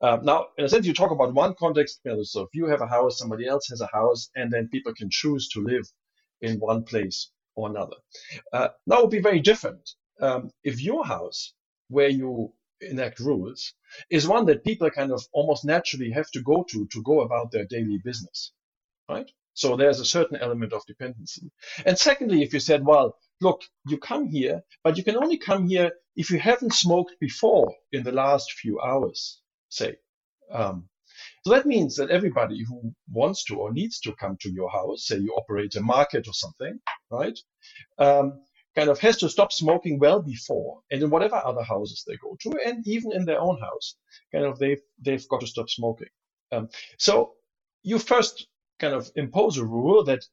um, 0.00 0.24
now, 0.24 0.46
in 0.56 0.64
a 0.64 0.68
sense, 0.70 0.86
you 0.86 0.94
talk 0.94 1.10
about 1.10 1.34
one 1.34 1.54
context. 1.54 2.00
You 2.04 2.12
know, 2.12 2.22
so 2.22 2.42
if 2.42 2.50
you 2.54 2.66
have 2.66 2.80
a 2.80 2.86
house, 2.96 3.18
somebody 3.18 3.46
else 3.46 3.68
has 3.68 3.82
a 3.82 3.90
house, 3.92 4.30
and 4.34 4.50
then 4.50 4.68
people 4.68 4.94
can 4.94 5.10
choose 5.10 5.48
to 5.50 5.60
live 5.60 5.86
in 6.40 6.58
one 6.58 6.82
place 6.84 7.30
or 7.54 7.68
another. 7.68 7.96
Uh, 8.52 8.68
that 8.86 9.00
would 9.00 9.10
be 9.10 9.20
very 9.20 9.40
different 9.40 9.84
um, 10.20 10.50
if 10.64 10.80
your 10.80 11.04
house, 11.04 11.52
where 11.88 12.08
you 12.08 12.52
enact 12.80 13.18
rules, 13.20 13.74
is 14.10 14.28
one 14.28 14.46
that 14.46 14.64
people 14.64 14.90
kind 14.90 15.12
of 15.12 15.22
almost 15.32 15.64
naturally 15.64 16.10
have 16.10 16.30
to 16.30 16.42
go 16.42 16.64
to 16.70 16.86
to 16.92 17.02
go 17.02 17.20
about 17.20 17.50
their 17.50 17.66
daily 17.66 17.98
business, 18.04 18.52
right? 19.08 19.30
So 19.54 19.76
there's 19.76 20.00
a 20.00 20.04
certain 20.04 20.38
element 20.38 20.72
of 20.72 20.86
dependency. 20.86 21.50
And 21.84 21.98
secondly, 21.98 22.42
if 22.42 22.52
you 22.54 22.60
said, 22.60 22.84
well, 22.84 23.16
look, 23.40 23.62
you 23.86 23.98
come 23.98 24.26
here, 24.28 24.62
but 24.84 24.96
you 24.96 25.04
can 25.04 25.16
only 25.16 25.38
come 25.38 25.68
here 25.68 25.92
if 26.16 26.30
you 26.30 26.38
haven't 26.38 26.74
smoked 26.74 27.14
before 27.20 27.72
in 27.92 28.02
the 28.02 28.12
last 28.12 28.52
few 28.52 28.80
hours, 28.80 29.40
say, 29.68 29.96
um, 30.52 30.88
so 31.44 31.52
that 31.52 31.66
means 31.66 31.96
that 31.96 32.10
everybody 32.10 32.64
who 32.64 32.94
wants 33.10 33.44
to 33.44 33.56
or 33.56 33.72
needs 33.72 34.00
to 34.00 34.14
come 34.14 34.36
to 34.40 34.50
your 34.50 34.70
house, 34.70 35.06
say 35.06 35.16
you 35.18 35.34
operate 35.36 35.74
a 35.76 35.80
market 35.80 36.26
or 36.28 36.34
something, 36.34 36.78
right, 37.10 37.38
um, 37.98 38.40
kind 38.76 38.88
of 38.88 38.98
has 39.00 39.16
to 39.18 39.28
stop 39.28 39.52
smoking 39.52 39.98
well 39.98 40.22
before, 40.22 40.80
and 40.90 41.02
in 41.02 41.10
whatever 41.10 41.36
other 41.36 41.62
houses 41.62 42.04
they 42.06 42.16
go 42.16 42.36
to, 42.42 42.58
and 42.64 42.86
even 42.86 43.12
in 43.12 43.24
their 43.24 43.40
own 43.40 43.58
house, 43.60 43.96
kind 44.32 44.44
of 44.44 44.58
they've 44.58 44.82
they've 45.00 45.26
got 45.28 45.40
to 45.40 45.46
stop 45.46 45.68
smoking. 45.68 46.08
Um, 46.52 46.68
so 46.98 47.32
you 47.82 47.98
first 47.98 48.46
kind 48.78 48.94
of 48.94 49.10
impose 49.16 49.58
a 49.58 49.64
rule 49.64 50.04
that 50.04 50.24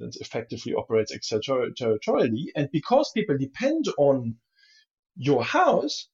that 0.00 0.16
effectively 0.16 0.74
operates 0.74 1.14
extraterritorially, 1.14 2.46
and 2.56 2.68
because 2.72 3.12
people 3.12 3.38
depend 3.38 3.86
on 3.98 4.36
your 5.16 5.44
house, 5.44 6.08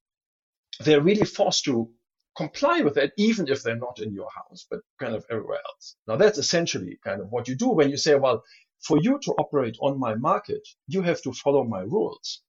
they're 0.80 1.00
really 1.00 1.24
forced 1.24 1.64
to 1.64 1.88
comply 2.36 2.80
with 2.80 2.94
that, 2.94 3.12
even 3.16 3.48
if 3.48 3.62
they're 3.62 3.76
not 3.76 3.98
in 3.98 4.12
your 4.12 4.28
house, 4.30 4.66
but 4.70 4.80
kind 5.00 5.14
of 5.14 5.24
everywhere 5.30 5.60
else. 5.66 5.96
Now, 6.06 6.16
that's 6.16 6.38
essentially 6.38 6.98
kind 7.02 7.20
of 7.22 7.28
what 7.30 7.48
you 7.48 7.54
do 7.54 7.68
when 7.68 7.90
you 7.90 7.96
say, 7.96 8.14
well, 8.14 8.42
for 8.80 8.98
you 9.00 9.18
to 9.22 9.32
operate 9.32 9.76
on 9.80 9.98
my 9.98 10.14
market, 10.14 10.68
you 10.86 11.02
have 11.02 11.22
to 11.22 11.32
follow 11.32 11.64
my 11.64 11.80
rules. 11.80 12.42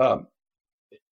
Um, 0.00 0.26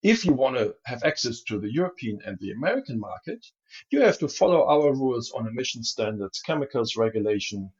if 0.03 0.25
you 0.25 0.33
want 0.33 0.57
to 0.57 0.75
have 0.85 1.03
access 1.03 1.41
to 1.43 1.59
the 1.59 1.71
European 1.71 2.19
and 2.25 2.37
the 2.39 2.51
American 2.51 2.99
market, 2.99 3.45
you 3.91 4.01
have 4.01 4.19
to 4.19 4.27
follow 4.27 4.67
our 4.67 4.93
rules 4.93 5.31
on 5.31 5.47
emission 5.47 5.83
standards, 5.83 6.41
chemicals 6.41 6.95
regulation, 6.95 7.71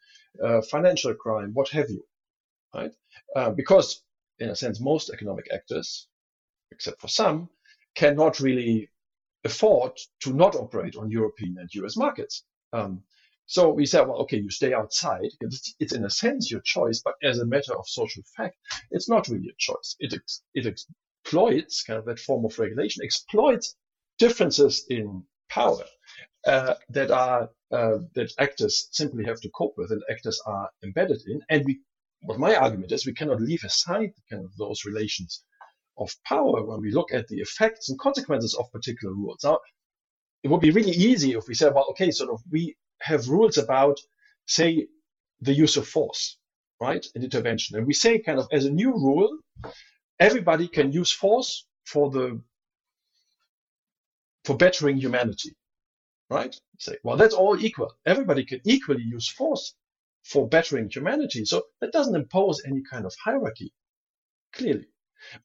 uh, 0.44 0.62
financial 0.62 1.13
crime, 1.13 1.52
what 1.54 1.70
have 1.70 1.90
you, 1.90 2.04
right? 2.74 2.92
Uh, 3.36 3.52
because, 3.52 4.04
in 4.40 4.50
a 4.50 4.56
sense, 4.56 4.80
most 4.80 5.10
economic 5.10 5.48
actors, 5.54 6.08
except 6.72 7.02
for 7.02 7.08
some, 7.08 7.50
cannot 7.96 8.40
really 8.40 8.90
afford 9.44 9.92
to 10.22 10.34
not 10.34 10.56
operate 10.56 10.96
on 10.96 11.10
European 11.10 11.58
and 11.60 11.74
US 11.76 11.98
markets. 11.98 12.44
Um, 12.74 13.04
so 13.46 13.70
we 13.70 13.86
said, 13.86 14.02
well, 14.02 14.18
okay, 14.24 14.38
you 14.38 14.50
stay 14.50 14.74
outside. 14.74 15.30
It's, 15.40 15.74
it's, 15.80 15.94
in 15.94 16.04
a 16.04 16.10
sense 16.10 16.52
your 16.52 16.60
choice, 16.62 17.02
but 17.04 17.16
as 17.24 17.40
a 17.40 17.46
matter 17.46 17.74
of 17.74 17.88
social 17.88 18.24
fact, 18.36 18.58
it's 18.92 19.10
not 19.10 19.30
really 19.30 19.48
a 19.48 19.56
choice. 19.58 19.96
It, 20.00 20.13
ex, 20.13 20.44
it 20.54 20.66
exploits 20.68 21.84
kind 21.84 21.98
of 21.98 22.06
that 22.06 22.20
form 22.20 22.44
of 22.46 22.60
regulation, 22.60 23.04
exploits 23.04 23.76
differences 24.20 24.86
in 24.90 25.24
power 25.50 25.84
uh, 26.48 26.76
that 26.90 27.12
are 27.12 27.50
uh, 27.72 27.98
that 28.16 28.32
actors 28.40 28.88
simply 28.92 29.26
have 29.26 29.40
to 29.42 29.50
cope 29.50 29.74
with, 29.78 29.92
and 29.92 30.02
actors 30.10 30.42
are 30.46 30.70
embedded 30.84 31.22
in. 31.28 31.42
And 31.50 31.66
we, 31.66 31.82
what 32.22 32.40
my 32.40 32.56
argument 32.56 32.92
is, 32.92 33.06
we 33.06 33.14
cannot 33.14 33.42
leave 33.42 33.64
aside 33.64 34.12
kind 34.32 34.46
of 34.46 34.56
those 34.58 34.86
relations 34.86 35.44
of 35.98 36.10
power 36.26 36.66
when 36.66 36.80
we 36.82 36.92
look 36.92 37.14
at 37.14 37.28
the 37.28 37.38
effects 37.38 37.90
and 37.90 38.00
consequences 38.00 38.56
of 38.56 38.72
particular 38.72 39.14
rules. 39.14 39.44
Now, 39.44 39.60
it 40.44 40.48
would 40.50 40.62
be 40.62 40.72
really 40.72 40.92
easy 40.92 41.34
if 41.34 41.48
we 41.48 41.56
said, 41.56 41.74
well, 41.74 41.88
okay, 41.92 42.12
sort 42.12 42.30
of 42.30 42.42
we 42.50 42.78
have 43.02 43.28
rules 43.28 43.58
about, 43.58 44.00
say, 44.46 44.88
the 45.42 45.54
use 45.54 45.76
of 45.78 45.88
force, 45.88 46.38
right, 46.80 47.06
in 47.16 47.24
intervention. 47.24 47.78
And 47.78 47.86
we 47.86 47.94
say 47.94 48.20
kind 48.20 48.40
of 48.40 48.48
as 48.52 48.66
a 48.66 48.72
new 48.72 48.92
rule, 48.94 49.38
everybody 50.20 50.68
can 50.68 50.92
use 50.92 51.12
force 51.12 51.66
for 51.86 52.10
the 52.10 52.42
for 54.46 54.56
bettering 54.56 54.98
humanity, 54.98 55.52
right? 56.30 56.56
Say, 56.80 56.98
well, 57.04 57.18
that's 57.18 57.34
all 57.34 57.60
equal. 57.60 57.94
Everybody 58.06 58.46
can 58.46 58.62
equally 58.66 59.04
use 59.04 59.30
force 59.30 59.74
for 60.24 60.48
bettering 60.48 60.90
humanity. 60.90 61.46
So 61.46 61.63
that 61.82 61.92
doesn't 61.92 62.16
impose 62.16 62.62
any 62.66 62.82
kind 62.90 63.06
of 63.06 63.16
hierarchy, 63.24 63.74
clearly. 64.54 64.88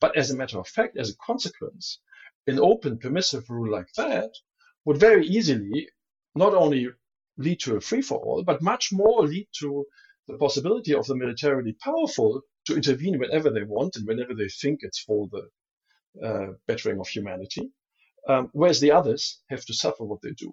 But 0.01 0.17
as 0.17 0.31
a 0.31 0.37
matter 0.37 0.59
of 0.59 0.69
fact, 0.69 0.97
as 0.99 1.11
a 1.11 1.17
consequence, 1.17 2.01
an 2.47 2.59
open 2.59 2.99
permissive 2.99 3.49
rule 3.49 3.71
like 3.71 3.93
that 3.97 4.31
would 4.85 4.99
very 4.99 5.27
easily 5.27 5.89
not 6.35 6.55
only 6.55 6.89
lead 7.39 7.61
to 7.61 7.77
a 7.77 7.81
free 7.81 8.03
for 8.03 8.19
all, 8.19 8.43
but 8.43 8.63
much 8.63 8.93
more 8.93 9.27
lead 9.27 9.49
to 9.61 9.87
the 10.29 10.37
possibility 10.39 10.95
of 10.95 11.07
the 11.07 11.15
militarily 11.15 11.75
powerful 11.75 12.43
to 12.67 12.75
intervene 12.77 13.19
whenever 13.19 13.51
they 13.51 13.63
want 13.65 13.97
and 13.97 14.07
whenever 14.07 14.35
they 14.35 14.49
think 14.49 14.81
it's 14.83 15.01
for 15.01 15.29
the 15.31 15.49
uh, 16.27 16.53
bettering 16.67 17.01
of 17.01 17.09
humanity, 17.09 17.71
um, 18.29 18.51
whereas 18.53 18.81
the 18.81 18.93
others 18.93 19.41
have 19.51 19.65
to 19.65 19.75
suffer 19.75 20.05
what 20.05 20.21
they 20.23 20.33
do. 20.33 20.53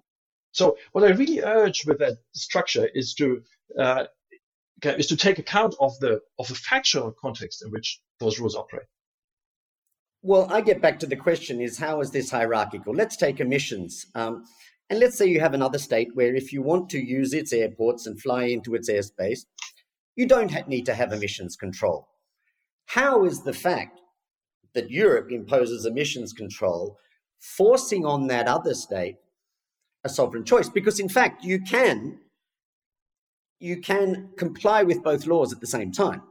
So 0.52 0.76
what 0.92 1.04
I 1.04 1.08
really 1.08 1.42
urge 1.42 1.84
with 1.86 1.98
that 1.98 2.18
structure 2.32 2.88
is 2.94 3.14
to 3.14 3.42
uh, 3.78 4.04
is 4.82 5.06
to 5.08 5.16
take 5.16 5.38
account 5.38 5.74
of 5.80 5.98
the 6.00 6.20
of 6.38 6.48
the 6.48 6.54
factual 6.54 7.14
context 7.20 7.62
in 7.64 7.70
which 7.70 8.00
those 8.18 8.38
rules 8.40 8.56
operate. 8.56 8.86
Well, 10.22 10.52
I 10.52 10.60
get 10.60 10.82
back 10.82 10.98
to 11.00 11.06
the 11.06 11.16
question 11.16 11.60
is 11.60 11.78
how 11.78 12.00
is 12.00 12.10
this 12.10 12.30
hierarchical? 12.30 12.94
Let's 12.94 13.16
take 13.16 13.40
emissions. 13.40 14.06
Um, 14.14 14.44
and 14.90 14.98
let's 14.98 15.16
say 15.16 15.26
you 15.26 15.40
have 15.40 15.54
another 15.54 15.78
state 15.78 16.08
where 16.14 16.34
if 16.34 16.52
you 16.52 16.62
want 16.62 16.90
to 16.90 16.98
use 16.98 17.32
its 17.32 17.52
airports 17.52 18.06
and 18.06 18.20
fly 18.20 18.44
into 18.44 18.74
its 18.74 18.90
airspace, 18.90 19.46
you 20.16 20.26
don't 20.26 20.68
need 20.68 20.84
to 20.86 20.94
have 20.94 21.12
emissions 21.12 21.56
control. 21.56 22.08
How 22.86 23.24
is 23.24 23.44
the 23.44 23.52
fact 23.52 24.00
that 24.74 24.90
Europe 24.90 25.30
imposes 25.30 25.86
emissions 25.86 26.32
control 26.32 26.98
forcing 27.38 28.04
on 28.04 28.26
that 28.26 28.48
other 28.48 28.74
state 28.74 29.16
a 30.04 30.08
sovereign 30.08 30.44
choice? 30.44 30.68
Because 30.68 31.00
in 31.00 31.08
fact, 31.08 31.44
you 31.44 31.60
can 31.60 32.20
you 33.58 33.80
can 33.80 34.30
comply 34.38 34.82
with 34.82 35.02
both 35.02 35.26
laws 35.26 35.52
at 35.52 35.60
the 35.60 35.66
same 35.66 35.92
time. 35.92 36.22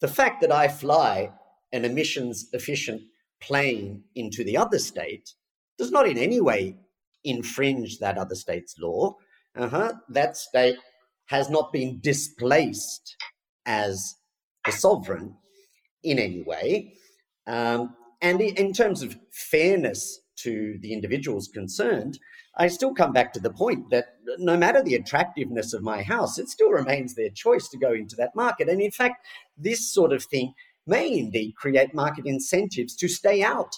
The 0.00 0.08
fact 0.08 0.40
that 0.40 0.52
I 0.52 0.68
fly 0.68 1.30
an 1.72 1.84
emissions 1.84 2.48
efficient 2.52 3.02
plane 3.40 4.02
into 4.14 4.42
the 4.42 4.56
other 4.56 4.78
state 4.78 5.30
does 5.78 5.92
not 5.92 6.08
in 6.08 6.18
any 6.18 6.40
way 6.40 6.76
infringe 7.24 7.98
that 7.98 8.18
other 8.18 8.34
state's 8.34 8.76
law. 8.78 9.14
Uh-huh. 9.56 9.92
That 10.08 10.36
state 10.36 10.76
has 11.26 11.50
not 11.50 11.72
been 11.72 12.00
displaced 12.00 13.16
as 13.64 14.14
the 14.64 14.72
sovereign 14.72 15.34
in 16.02 16.18
any 16.18 16.42
way. 16.42 16.94
Um, 17.46 17.94
and 18.20 18.40
in 18.40 18.72
terms 18.72 19.02
of 19.02 19.16
fairness 19.32 20.20
to 20.36 20.78
the 20.80 20.92
individuals 20.92 21.48
concerned, 21.48 22.18
I 22.56 22.68
still 22.68 22.94
come 22.94 23.12
back 23.12 23.32
to 23.32 23.40
the 23.40 23.52
point 23.52 23.90
that 23.90 24.06
no 24.38 24.56
matter 24.56 24.82
the 24.82 24.94
attractiveness 24.94 25.72
of 25.72 25.82
my 25.82 26.02
house, 26.02 26.38
it 26.38 26.48
still 26.48 26.70
remains 26.70 27.14
their 27.14 27.30
choice 27.30 27.68
to 27.68 27.78
go 27.78 27.92
into 27.92 28.16
that 28.16 28.34
market. 28.34 28.68
And 28.68 28.80
in 28.80 28.90
fact, 28.90 29.26
this 29.56 29.92
sort 29.92 30.12
of 30.12 30.24
thing 30.24 30.54
may 30.86 31.18
indeed 31.18 31.54
create 31.56 31.94
market 31.94 32.26
incentives 32.26 32.94
to 32.96 33.08
stay 33.08 33.42
out 33.42 33.74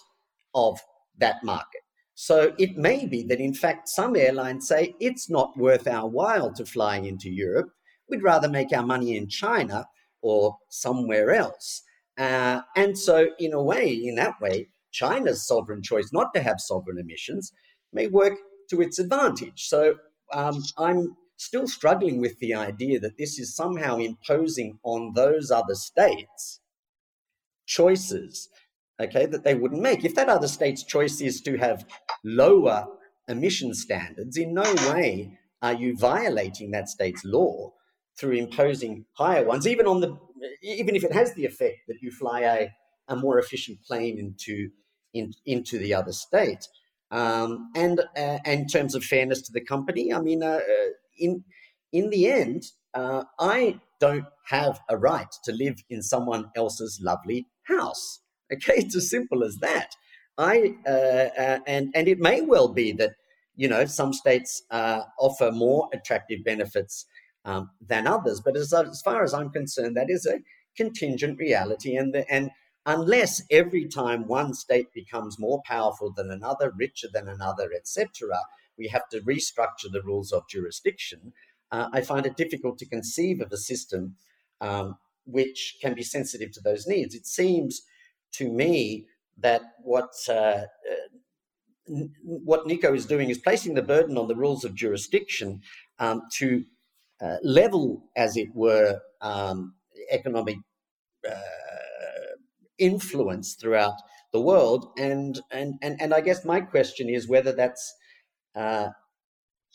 of 0.55 0.81
that 1.19 1.43
market. 1.43 1.83
So 2.15 2.53
it 2.59 2.77
may 2.77 3.07
be 3.07 3.23
that, 3.25 3.41
in 3.41 3.55
fact, 3.55 3.89
some 3.89 4.17
airlines 4.17 4.67
say 4.67 4.95
it's 5.01 5.31
not 5.31 5.57
worth 5.57 5.87
our 5.87 6.09
while 6.09 6.53
to 6.55 6.67
fly 6.67 6.97
into 6.97 7.31
Europe. 7.31 7.71
We'd 8.09 8.23
rather 8.23 8.49
make 8.49 8.73
our 8.73 8.85
money 8.85 9.17
in 9.17 9.29
China 9.29 9.87
or 10.21 10.59
somewhere 10.69 11.31
else. 11.31 11.83
Uh, 12.19 12.63
and 12.75 12.99
so, 12.99 13.29
in 13.39 13.53
a 13.53 13.63
way, 13.63 13.93
in 13.93 14.17
that 14.17 14.41
way, 14.41 14.69
China's 14.93 15.47
sovereign 15.47 15.83
choice 15.83 16.11
not 16.13 16.33
to 16.35 16.43
have 16.43 16.61
sovereign 16.61 16.99
emissions 16.99 17.53
may 17.93 18.07
work 18.07 18.35
to 18.71 18.81
its 18.81 18.99
advantage. 18.99 19.67
So 19.67 19.97
um, 20.33 20.63
I'm 20.77 21.17
still 21.37 21.67
struggling 21.67 22.21
with 22.21 22.39
the 22.39 22.55
idea 22.55 22.99
that 23.01 23.17
this 23.17 23.39
is 23.39 23.55
somehow 23.55 23.99
imposing 23.99 24.79
on 24.83 25.13
those 25.15 25.51
other 25.51 25.75
states 25.75 26.61
choices, 27.67 28.49
okay, 29.01 29.27
that 29.27 29.45
they 29.45 29.55
wouldn't 29.55 29.83
make. 29.83 30.05
If 30.05 30.15
that 30.17 30.29
other 30.29 30.49
state's 30.49 30.83
choice 30.83 31.21
is 31.21 31.41
to 31.43 31.57
have 31.59 31.85
lower 32.25 32.87
emission 33.29 33.75
standards, 33.75 34.37
in 34.37 34.55
no 34.55 34.75
way 34.91 35.39
are 35.63 35.75
you 35.75 35.97
violating 35.97 36.71
that 36.71 36.89
state's 36.89 37.25
law 37.25 37.73
through 38.19 38.33
imposing 38.33 39.05
higher 39.13 39.45
ones, 39.45 39.67
even 39.67 39.87
on 39.87 40.01
the 40.01 40.17
even 40.63 40.95
if 40.95 41.05
it 41.05 41.13
has 41.13 41.35
the 41.35 41.45
effect 41.45 41.79
that 41.89 41.99
you 42.01 42.11
fly 42.11 42.41
a, 42.41 42.71
a 43.09 43.17
more 43.17 43.39
efficient 43.39 43.83
plane 43.83 44.19
into 44.19 44.71
in, 45.15 45.33
into 45.47 45.79
the 45.79 45.95
other 45.95 46.13
state. 46.13 46.69
Um, 47.11 47.71
and 47.75 48.01
uh, 48.17 48.39
in 48.45 48.67
terms 48.67 48.95
of 48.95 49.05
fairness 49.05 49.41
to 49.43 49.53
the 49.53 49.65
company, 49.65 50.13
I 50.13 50.21
mean, 50.21 50.43
uh, 50.43 50.61
uh, 50.61 50.91
in 51.19 51.45
in 51.93 52.11
the 52.11 52.31
end, 52.31 52.65
uh, 52.93 53.25
I 53.41 53.81
don't 53.99 54.27
have 54.49 54.81
a 54.91 54.99
right 54.99 55.33
to 55.45 55.53
live 55.53 55.83
in 55.89 56.03
someone 56.03 56.51
else's 56.57 57.01
lovely 57.03 57.47
house. 57.65 58.21
Okay, 58.51 58.77
it's 58.77 58.97
as 58.97 59.11
simple 59.11 59.45
as 59.45 59.57
that. 59.57 59.91
I 60.39 60.73
uh, 60.87 60.91
uh, 61.39 61.59
and 61.67 61.91
and 61.95 62.09
it 62.09 62.19
may 62.19 62.41
well 62.41 62.69
be 62.69 62.93
that 62.93 63.13
you 63.57 63.69
know 63.69 63.85
some 63.85 64.15
states 64.15 64.63
offer 64.71 65.53
more 65.53 65.91
attractive 65.93 66.39
benefits 66.47 67.05
um, 67.45 67.69
than 67.87 68.07
others, 68.07 68.41
but 68.41 68.57
as 68.57 68.73
as 68.73 69.03
far 69.03 69.23
as 69.23 69.35
I'm 69.35 69.51
concerned, 69.51 69.99
that 69.99 70.09
is 70.09 70.25
a 70.25 70.39
contingent 70.79 71.39
reality, 71.39 71.95
and 71.95 72.15
the, 72.15 72.25
and 72.33 72.51
unless 72.89 73.43
every 73.51 73.87
time 73.87 74.27
one 74.27 74.55
state 74.55 74.93
becomes 74.95 75.39
more 75.39 75.61
powerful 75.67 76.11
than 76.11 76.31
another, 76.31 76.73
richer 76.75 77.07
than 77.13 77.29
another, 77.29 77.71
etc., 77.77 78.09
we 78.79 78.89
have 78.89 79.09
to 79.11 79.21
restructure 79.21 79.93
the 79.93 80.01
rules 80.03 80.33
of 80.33 80.49
jurisdiction. 80.49 81.35
Uh, 81.71 81.89
I 81.93 82.01
find 82.01 82.25
it 82.25 82.37
difficult 82.37 82.79
to 82.79 82.89
conceive 82.89 83.43
of 83.43 83.53
a 83.53 83.59
system 83.59 84.17
um, 84.63 84.97
which 85.27 85.77
can 85.83 85.95
be 85.95 86.03
sensitive 86.03 86.51
to 86.53 86.61
those 86.63 86.87
needs. 86.87 87.15
It 87.15 87.27
seems 87.27 87.83
to 88.33 88.51
me 88.51 89.07
that 89.37 89.61
what 89.83 90.15
uh, 90.29 90.33
uh, 90.33 90.65
what 92.23 92.67
Nico 92.67 92.95
is 92.95 93.05
doing 93.05 93.29
is 93.29 93.39
placing 93.39 93.75
the 93.75 93.83
burden 93.83 94.17
on 94.17 94.29
the 94.29 94.37
rules 94.37 94.65
of 94.65 94.75
jurisdiction 94.75 95.61
um, 95.99 96.23
to 96.35 96.65
uh, 97.21 97.37
level, 97.43 98.05
as 98.17 98.37
it 98.37 98.49
were, 98.55 99.01
um, 99.21 99.75
economic 100.11 100.57
uh, 101.29 101.68
influence 102.79 103.55
throughout 103.55 103.95
the 104.33 104.41
world. 104.41 104.91
And, 104.99 105.41
and, 105.51 105.75
and, 105.83 106.01
and 106.01 106.15
I 106.15 106.21
guess 106.21 106.45
my 106.45 106.61
question 106.61 107.09
is 107.09 107.29
whether 107.29 107.53
that's 107.53 107.95
uh, 108.55 108.89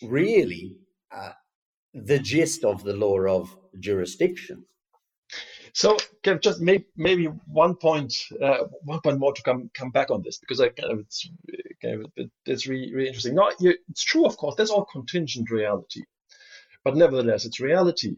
really 0.02 0.78
uh, 1.12 1.32
the 1.94 2.20
gist 2.20 2.64
of 2.64 2.84
the 2.84 2.94
law 2.94 3.20
of 3.20 3.56
jurisdiction. 3.80 4.66
So, 5.76 5.98
just 6.40 6.62
maybe, 6.62 6.86
maybe 6.96 7.26
one 7.48 7.76
point, 7.76 8.14
uh, 8.40 8.66
one 8.84 9.02
point 9.02 9.18
more 9.18 9.34
to 9.34 9.42
come 9.42 9.72
come 9.74 9.90
back 9.90 10.12
on 10.12 10.22
this 10.22 10.38
because 10.38 10.62
I 10.62 10.70
kind 10.70 10.92
of 10.92 11.00
it's 11.00 11.28
kind 11.82 12.06
of, 12.06 12.30
it's 12.46 12.68
really, 12.68 12.94
really 12.94 13.08
interesting. 13.08 13.34
No, 13.34 13.52
it's 13.60 14.04
true, 14.04 14.26
of 14.28 14.38
course. 14.38 14.54
That's 14.56 14.70
all 14.70 14.86
contingent 14.86 15.50
reality, 15.50 16.04
but 16.84 16.96
nevertheless, 16.96 17.46
it's 17.46 17.60
reality 17.60 18.18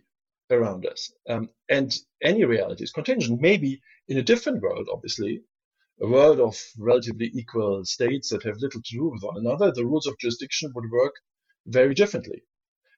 around 0.51 0.85
us, 0.85 1.11
um, 1.29 1.49
and 1.69 1.97
any 2.21 2.43
reality 2.45 2.83
is 2.83 2.91
contingent. 2.91 3.41
Maybe 3.41 3.81
in 4.07 4.17
a 4.17 4.23
different 4.23 4.61
world, 4.61 4.87
obviously, 4.91 5.41
a 6.01 6.07
world 6.07 6.39
of 6.39 6.61
relatively 6.77 7.31
equal 7.33 7.83
states 7.85 8.29
that 8.29 8.43
have 8.43 8.57
little 8.57 8.81
to 8.81 8.97
do 8.97 9.09
with 9.09 9.23
one 9.23 9.37
another, 9.37 9.71
the 9.71 9.85
rules 9.85 10.07
of 10.07 10.17
jurisdiction 10.19 10.71
would 10.75 10.91
work 10.91 11.13
very 11.65 11.93
differently. 11.93 12.43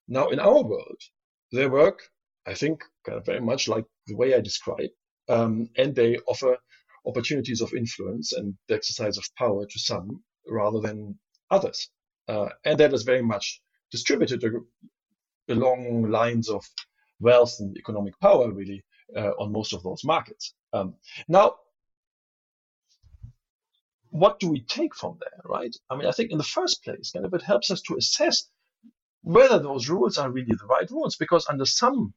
Now, 0.08 0.30
in 0.30 0.40
our 0.40 0.64
world, 0.64 1.02
they 1.52 1.68
work, 1.68 2.02
I 2.46 2.54
think, 2.54 2.84
kind 3.06 3.18
of 3.18 3.26
very 3.26 3.42
much 3.42 3.68
like 3.68 3.86
the 4.08 4.16
way 4.16 4.34
I 4.34 4.42
describe, 4.42 4.90
um, 5.30 5.70
and 5.78 5.96
they 5.96 6.18
offer 6.28 6.58
opportunities 7.06 7.62
of 7.62 7.74
influence 7.74 8.34
and 8.34 8.56
the 8.68 8.76
exercise 8.76 9.18
of 9.18 9.24
power 9.38 9.66
to 9.66 9.80
some 9.80 10.24
rather 10.48 10.80
than 10.82 11.18
others. 11.52 11.90
Uh, 12.28 12.50
and 12.66 12.78
that 12.80 12.94
is 12.94 13.04
very 13.04 13.22
much 13.22 13.62
distributed 13.92 14.44
along 15.48 16.10
lines 16.10 16.50
of 16.50 16.66
wealth 17.20 17.56
and 17.60 17.78
economic 17.78 18.20
power, 18.20 18.52
really, 18.52 18.84
uh, 19.16 19.32
on 19.40 19.52
most 19.52 19.74
of 19.74 19.84
those 19.84 20.04
markets. 20.04 20.54
Um, 20.74 20.96
now, 21.28 21.56
what 24.10 24.40
do 24.40 24.50
we 24.50 24.62
take 24.62 24.96
from 24.96 25.18
there, 25.20 25.42
right? 25.46 25.76
I 25.90 25.96
mean, 25.96 26.08
I 26.08 26.12
think 26.12 26.32
in 26.32 26.38
the 26.38 26.44
first 26.44 26.84
place, 26.84 27.12
kind 27.12 27.26
of 27.26 27.34
it 27.34 27.42
helps 27.42 27.72
us 27.72 27.82
to 27.82 27.96
assess 27.98 28.50
whether 29.22 29.60
those 29.60 29.90
rules 29.90 30.18
are 30.18 30.32
really 30.32 30.56
the 30.56 30.66
right 30.68 30.90
rules, 30.90 31.16
because 31.18 31.46
under 31.50 31.66
some, 31.66 32.14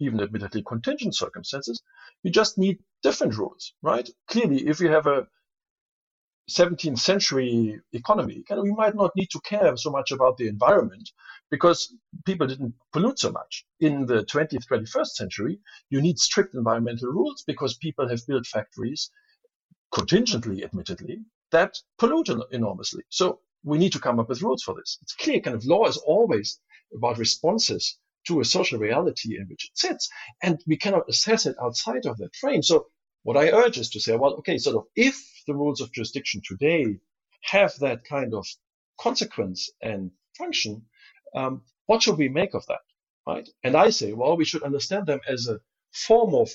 even 0.00 0.20
admittedly 0.20 0.62
contingent 0.62 1.14
circumstances, 1.14 1.80
you 2.22 2.30
just 2.30 2.58
need 2.58 2.78
different 3.02 3.36
rules, 3.36 3.72
right? 3.82 4.08
Clearly, 4.26 4.66
if 4.66 4.80
you 4.80 4.88
have 4.88 5.06
a 5.06 5.26
17th 6.50 6.98
century 6.98 7.80
economy, 7.92 8.44
kind 8.48 8.58
of, 8.58 8.64
we 8.64 8.72
might 8.72 8.94
not 8.94 9.10
need 9.16 9.30
to 9.30 9.40
care 9.40 9.76
so 9.76 9.90
much 9.90 10.12
about 10.12 10.36
the 10.36 10.46
environment 10.46 11.10
because 11.50 11.92
people 12.24 12.46
didn't 12.46 12.74
pollute 12.92 13.18
so 13.18 13.32
much. 13.32 13.64
In 13.80 14.06
the 14.06 14.24
20th, 14.24 14.66
21st 14.70 15.08
century, 15.08 15.58
you 15.90 16.00
need 16.00 16.18
strict 16.18 16.54
environmental 16.54 17.08
rules 17.08 17.42
because 17.46 17.76
people 17.76 18.08
have 18.08 18.26
built 18.26 18.46
factories, 18.46 19.10
contingently, 19.92 20.64
admittedly, 20.64 21.18
that 21.50 21.76
pollute 21.98 22.28
enormously. 22.52 23.02
So 23.08 23.40
we 23.64 23.78
need 23.78 23.92
to 23.92 24.00
come 24.00 24.20
up 24.20 24.28
with 24.28 24.42
rules 24.42 24.62
for 24.62 24.74
this. 24.74 24.98
It's 25.02 25.14
clear, 25.14 25.40
kind 25.40 25.56
of 25.56 25.64
law 25.64 25.86
is 25.86 25.96
always 25.96 26.60
about 26.94 27.18
responses 27.18 27.98
to 28.28 28.40
a 28.40 28.44
social 28.44 28.78
reality 28.78 29.36
in 29.36 29.46
which 29.48 29.64
it 29.70 29.78
sits, 29.78 30.08
and 30.42 30.60
we 30.66 30.76
cannot 30.76 31.08
assess 31.08 31.46
it 31.46 31.56
outside 31.62 32.06
of 32.06 32.16
that 32.18 32.34
frame. 32.34 32.62
So 32.62 32.86
what 33.26 33.36
I 33.36 33.50
urge 33.50 33.76
is 33.76 33.90
to 33.90 34.00
say, 34.00 34.14
well, 34.14 34.34
okay, 34.34 34.56
sort 34.56 34.76
of 34.76 34.84
if 34.94 35.16
the 35.48 35.54
rules 35.54 35.80
of 35.80 35.90
jurisdiction 35.92 36.42
today 36.44 37.00
have 37.42 37.72
that 37.80 38.04
kind 38.04 38.32
of 38.32 38.46
consequence 39.00 39.68
and 39.82 40.12
function, 40.38 40.82
um, 41.34 41.62
what 41.86 42.04
should 42.04 42.18
we 42.18 42.28
make 42.28 42.54
of 42.54 42.64
that? 42.68 42.84
Right? 43.26 43.48
And 43.64 43.74
I 43.74 43.90
say, 43.90 44.12
well, 44.12 44.36
we 44.36 44.44
should 44.44 44.62
understand 44.62 45.06
them 45.06 45.18
as 45.28 45.48
a 45.48 45.58
form 45.92 46.36
of 46.36 46.50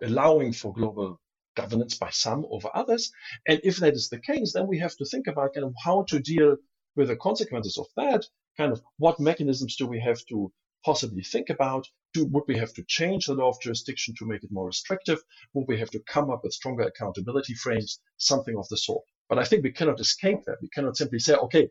allowing 0.00 0.54
for 0.54 0.72
global 0.72 1.20
governance 1.56 1.98
by 1.98 2.08
some 2.08 2.46
over 2.50 2.70
others. 2.72 3.12
And 3.46 3.60
if 3.62 3.76
that 3.76 3.92
is 3.92 4.08
the 4.08 4.18
case, 4.18 4.54
then 4.54 4.66
we 4.66 4.78
have 4.78 4.96
to 4.96 5.04
think 5.04 5.26
about 5.26 5.52
kind 5.52 5.66
of 5.66 5.74
how 5.84 6.04
to 6.08 6.20
deal 6.20 6.56
with 6.96 7.08
the 7.08 7.16
consequences 7.16 7.76
of 7.76 7.86
that. 7.98 8.24
Kind 8.56 8.72
of 8.72 8.80
what 8.96 9.20
mechanisms 9.20 9.76
do 9.76 9.86
we 9.86 10.00
have 10.00 10.24
to 10.30 10.50
possibly 10.86 11.22
think 11.22 11.50
about 11.50 11.86
do, 12.14 12.24
would 12.26 12.44
we 12.48 12.56
have 12.56 12.72
to 12.74 12.84
change 12.84 13.26
the 13.26 13.34
law 13.34 13.50
of 13.50 13.60
jurisdiction 13.60 14.14
to 14.18 14.26
make 14.26 14.42
it 14.42 14.52
more 14.52 14.66
restrictive? 14.66 15.18
Would 15.52 15.68
we 15.68 15.78
have 15.78 15.90
to 15.90 16.00
come 16.08 16.30
up 16.30 16.40
with 16.42 16.54
stronger 16.54 16.84
accountability 16.84 17.54
frames? 17.54 18.00
Something 18.16 18.56
of 18.56 18.66
the 18.68 18.76
sort. 18.76 19.04
But 19.28 19.38
I 19.38 19.44
think 19.44 19.62
we 19.62 19.72
cannot 19.72 20.00
escape 20.00 20.44
that. 20.46 20.58
We 20.62 20.68
cannot 20.68 20.96
simply 20.96 21.18
say, 21.18 21.34
okay, 21.34 21.68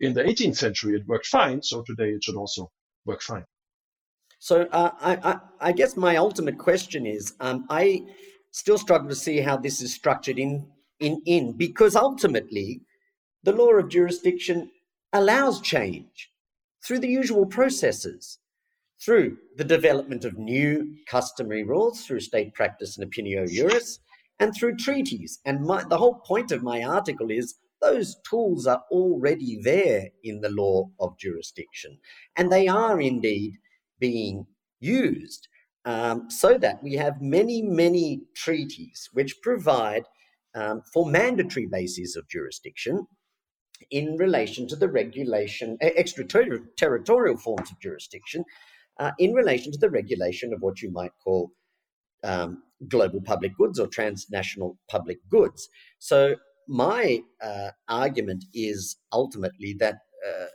in 0.00 0.14
the 0.14 0.24
18th 0.24 0.56
century 0.56 0.96
it 0.96 1.06
worked 1.06 1.26
fine, 1.26 1.62
so 1.62 1.82
today 1.82 2.10
it 2.10 2.24
should 2.24 2.36
also 2.36 2.70
work 3.04 3.22
fine. 3.22 3.44
So 4.38 4.62
uh, 4.72 4.90
I, 5.00 5.16
I, 5.30 5.40
I, 5.60 5.72
guess 5.72 5.96
my 5.96 6.16
ultimate 6.16 6.58
question 6.58 7.06
is, 7.06 7.34
um, 7.40 7.66
I 7.70 8.04
still 8.50 8.78
struggle 8.78 9.08
to 9.08 9.14
see 9.14 9.40
how 9.40 9.56
this 9.56 9.80
is 9.80 9.94
structured 9.94 10.38
in 10.38 10.66
in 11.00 11.22
in 11.24 11.52
because 11.52 11.96
ultimately, 11.96 12.82
the 13.42 13.52
law 13.52 13.72
of 13.72 13.88
jurisdiction 13.88 14.70
allows 15.12 15.60
change 15.60 16.30
through 16.84 16.98
the 16.98 17.08
usual 17.08 17.46
processes, 17.46 18.38
through 19.04 19.36
the 19.56 19.64
development 19.64 20.24
of 20.24 20.38
new 20.38 20.96
customary 21.06 21.62
rules, 21.62 22.06
through 22.06 22.20
state 22.20 22.54
practice 22.54 22.96
and 22.96 23.10
opinio 23.10 23.46
juris, 23.48 24.00
and 24.40 24.54
through 24.54 24.76
treaties. 24.76 25.40
And 25.44 25.60
my, 25.60 25.84
the 25.84 25.98
whole 25.98 26.20
point 26.26 26.52
of 26.52 26.62
my 26.62 26.82
article 26.82 27.30
is 27.30 27.54
those 27.82 28.16
tools 28.28 28.66
are 28.66 28.82
already 28.90 29.60
there 29.62 30.08
in 30.22 30.40
the 30.40 30.48
law 30.48 30.88
of 30.98 31.18
jurisdiction, 31.18 31.98
and 32.36 32.50
they 32.50 32.66
are 32.66 33.00
indeed 33.00 33.58
being 33.98 34.46
used 34.80 35.48
um, 35.84 36.30
so 36.30 36.56
that 36.58 36.82
we 36.82 36.94
have 36.94 37.20
many, 37.20 37.62
many 37.62 38.22
treaties 38.34 39.10
which 39.12 39.40
provide 39.42 40.04
um, 40.54 40.82
for 40.92 41.10
mandatory 41.10 41.66
bases 41.66 42.16
of 42.16 42.28
jurisdiction 42.28 43.06
in 43.90 44.16
relation 44.16 44.66
to 44.68 44.76
the 44.76 44.88
regulation, 44.88 45.76
extraterritorial 45.80 47.36
forms 47.36 47.70
of 47.70 47.80
jurisdiction, 47.80 48.44
uh, 48.98 49.12
in 49.18 49.32
relation 49.32 49.72
to 49.72 49.78
the 49.78 49.90
regulation 49.90 50.52
of 50.52 50.60
what 50.60 50.80
you 50.80 50.90
might 50.90 51.12
call 51.22 51.50
um, 52.22 52.62
global 52.88 53.20
public 53.20 53.56
goods 53.56 53.78
or 53.78 53.86
transnational 53.86 54.78
public 54.88 55.18
goods. 55.30 55.68
So, 55.98 56.36
my 56.66 57.22
uh, 57.42 57.70
argument 57.88 58.46
is 58.54 58.96
ultimately 59.12 59.74
that 59.80 59.96
uh, 60.26 60.46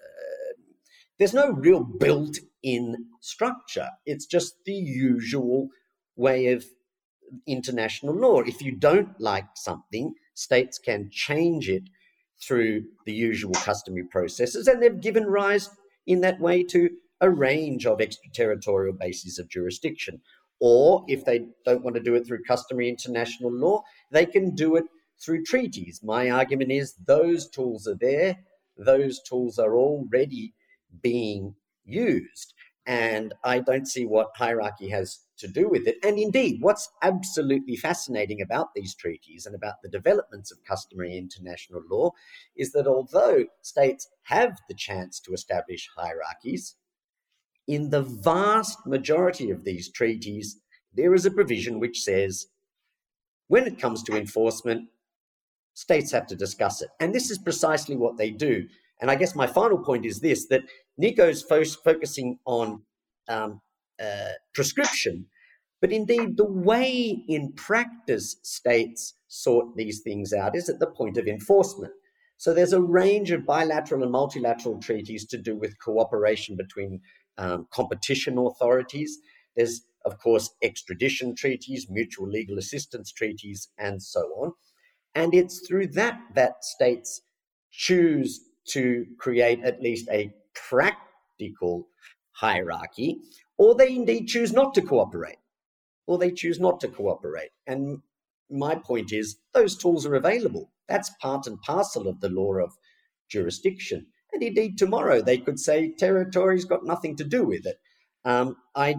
there's 1.19 1.35
no 1.35 1.51
real 1.51 1.83
built 1.83 2.39
in 2.63 2.95
structure. 3.21 3.89
It's 4.05 4.25
just 4.25 4.55
the 4.65 4.73
usual 4.73 5.67
way 6.15 6.47
of 6.47 6.65
international 7.45 8.15
law. 8.15 8.41
If 8.41 8.61
you 8.61 8.71
don't 8.71 9.19
like 9.19 9.45
something, 9.55 10.13
states 10.33 10.79
can 10.79 11.09
change 11.11 11.69
it 11.69 11.83
through 12.41 12.85
the 13.05 13.13
usual 13.13 13.53
customary 13.53 14.05
processes, 14.09 14.67
and 14.67 14.81
they've 14.81 15.01
given 15.01 15.25
rise 15.25 15.69
in 16.07 16.21
that 16.21 16.39
way 16.39 16.63
to 16.63 16.89
a 17.21 17.29
range 17.29 17.85
of 17.85 18.01
extraterritorial 18.01 18.93
bases 18.93 19.39
of 19.39 19.49
jurisdiction. 19.49 20.21
Or 20.59 21.05
if 21.07 21.25
they 21.25 21.45
don't 21.65 21.83
want 21.83 21.95
to 21.95 22.03
do 22.03 22.15
it 22.15 22.25
through 22.27 22.43
customary 22.43 22.89
international 22.89 23.51
law, 23.51 23.83
they 24.11 24.25
can 24.25 24.55
do 24.55 24.75
it 24.75 24.85
through 25.23 25.43
treaties. 25.43 26.01
My 26.03 26.29
argument 26.29 26.71
is 26.71 26.95
those 27.05 27.49
tools 27.49 27.87
are 27.87 27.97
there, 27.99 28.37
those 28.77 29.21
tools 29.21 29.59
are 29.59 29.75
already 29.75 30.53
being 31.01 31.55
used. 31.85 32.53
And 32.85 33.33
I 33.43 33.59
don't 33.59 33.87
see 33.87 34.05
what 34.05 34.29
hierarchy 34.35 34.89
has 34.89 35.19
to 35.37 35.47
do 35.47 35.69
with 35.69 35.87
it. 35.87 35.97
And 36.03 36.17
indeed, 36.17 36.57
what's 36.61 36.89
absolutely 37.03 37.75
fascinating 37.75 38.41
about 38.41 38.69
these 38.73 38.95
treaties 38.95 39.45
and 39.45 39.53
about 39.53 39.75
the 39.83 39.89
developments 39.89 40.51
of 40.51 40.63
customary 40.67 41.15
international 41.15 41.81
law 41.89 42.11
is 42.55 42.71
that 42.71 42.87
although 42.87 43.45
states 43.61 44.07
have 44.23 44.57
the 44.67 44.73
chance 44.73 45.19
to 45.21 45.33
establish 45.33 45.87
hierarchies, 45.95 46.75
in 47.69 47.91
the 47.91 48.01
vast 48.01 48.79
majority 48.87 49.51
of 49.51 49.63
these 49.63 49.91
treaties, 49.91 50.59
there 50.95 51.13
is 51.13 51.25
a 51.27 51.31
provision 51.31 51.79
which 51.79 52.01
says 52.01 52.47
when 53.47 53.67
it 53.67 53.79
comes 53.79 54.01
to 54.03 54.17
enforcement, 54.17 54.89
states 55.75 56.11
have 56.11 56.25
to 56.27 56.35
discuss 56.35 56.81
it. 56.81 56.89
And 56.99 57.13
this 57.13 57.29
is 57.29 57.37
precisely 57.37 57.95
what 57.95 58.17
they 58.17 58.31
do. 58.31 58.67
And 58.99 59.11
I 59.11 59.15
guess 59.15 59.35
my 59.35 59.45
final 59.45 59.77
point 59.77 60.03
is 60.05 60.19
this 60.19 60.47
that 60.47 60.63
Nico's 60.97 61.43
fo- 61.43 61.63
focusing 61.63 62.39
on 62.45 62.81
um, 63.29 63.61
uh, 64.03 64.33
prescription, 64.55 65.27
but 65.79 65.91
indeed 65.91 66.37
the 66.37 66.51
way 66.51 67.23
in 67.27 67.53
practice 67.53 68.37
states 68.41 69.13
sort 69.27 69.75
these 69.75 70.01
things 70.01 70.33
out 70.33 70.55
is 70.55 70.69
at 70.69 70.79
the 70.79 70.87
point 70.87 71.17
of 71.17 71.27
enforcement. 71.27 71.93
So 72.37 72.53
there's 72.53 72.73
a 72.73 72.81
range 72.81 73.31
of 73.31 73.45
bilateral 73.45 74.01
and 74.01 74.11
multilateral 74.11 74.79
treaties 74.79 75.25
to 75.27 75.37
do 75.37 75.55
with 75.55 75.79
cooperation 75.79 76.55
between 76.55 77.01
um, 77.39 77.67
competition 77.71 78.37
authorities. 78.37 79.17
There's, 79.55 79.81
of 80.05 80.19
course, 80.19 80.51
extradition 80.61 81.35
treaties, 81.35 81.87
mutual 81.89 82.27
legal 82.27 82.59
assistance 82.59 83.11
treaties, 83.11 83.69
and 83.77 84.03
so 84.03 84.21
on. 84.41 84.53
And 85.15 85.33
it's 85.33 85.67
through 85.67 85.87
that 85.93 86.19
that 86.35 86.63
states 86.63 87.21
choose 87.71 88.41
to 88.69 89.05
create 89.17 89.61
at 89.63 89.81
least 89.81 90.07
a 90.11 90.31
practical 90.53 91.87
hierarchy, 92.33 93.17
or 93.57 93.75
they 93.75 93.95
indeed 93.95 94.27
choose 94.27 94.53
not 94.53 94.73
to 94.75 94.81
cooperate, 94.81 95.39
or 96.05 96.17
they 96.17 96.31
choose 96.31 96.59
not 96.59 96.79
to 96.81 96.87
cooperate. 96.87 97.51
And 97.65 98.01
my 98.51 98.75
point 98.75 99.11
is, 99.11 99.37
those 99.53 99.77
tools 99.77 100.05
are 100.05 100.15
available. 100.15 100.71
That's 100.87 101.11
part 101.21 101.47
and 101.47 101.61
parcel 101.61 102.07
of 102.07 102.19
the 102.19 102.29
law 102.29 102.53
of 102.55 102.73
jurisdiction. 103.29 104.07
And 104.33 104.43
indeed, 104.43 104.77
tomorrow 104.77 105.21
they 105.21 105.37
could 105.37 105.59
say 105.59 105.91
territory's 105.91 106.65
got 106.65 106.85
nothing 106.85 107.15
to 107.17 107.23
do 107.23 107.43
with 107.43 107.65
it. 107.65 107.77
Um, 108.25 108.57
I, 108.75 108.95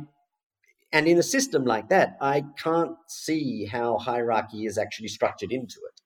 and 0.92 1.06
in 1.06 1.18
a 1.18 1.22
system 1.22 1.64
like 1.64 1.88
that, 1.90 2.16
I 2.20 2.44
can't 2.58 2.96
see 3.06 3.64
how 3.64 3.98
hierarchy 3.98 4.66
is 4.66 4.78
actually 4.78 5.08
structured 5.08 5.52
into 5.52 5.80
it. 5.86 6.00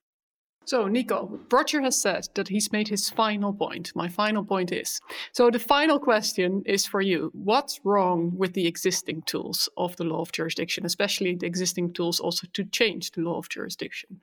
So, 0.67 0.89
Nico, 0.89 1.41
Roger 1.53 1.83
has 1.83 2.01
said 2.01 2.27
that 2.35 2.49
he's 2.49 2.73
made 2.73 2.89
his 2.89 3.11
final 3.11 3.53
point. 3.53 3.93
My 3.95 4.09
final 4.09 4.43
point 4.43 4.73
is 4.73 4.99
so 5.33 5.51
the 5.51 5.59
final 5.59 5.99
question 5.99 6.63
is 6.65 6.87
for 6.87 7.03
you. 7.03 7.31
What's 7.35 7.81
wrong 7.85 8.33
with 8.35 8.55
the 8.55 8.67
existing 8.67 9.23
tools 9.23 9.69
of 9.77 9.95
the 9.97 10.05
law 10.05 10.23
of 10.23 10.33
jurisdiction, 10.33 10.87
especially 10.87 11.35
the 11.35 11.47
existing 11.47 11.93
tools 11.93 12.19
also 12.19 12.47
to 12.55 12.65
change 12.65 13.11
the 13.11 13.21
law 13.21 13.39
of 13.39 13.51
jurisdiction? 13.51 14.21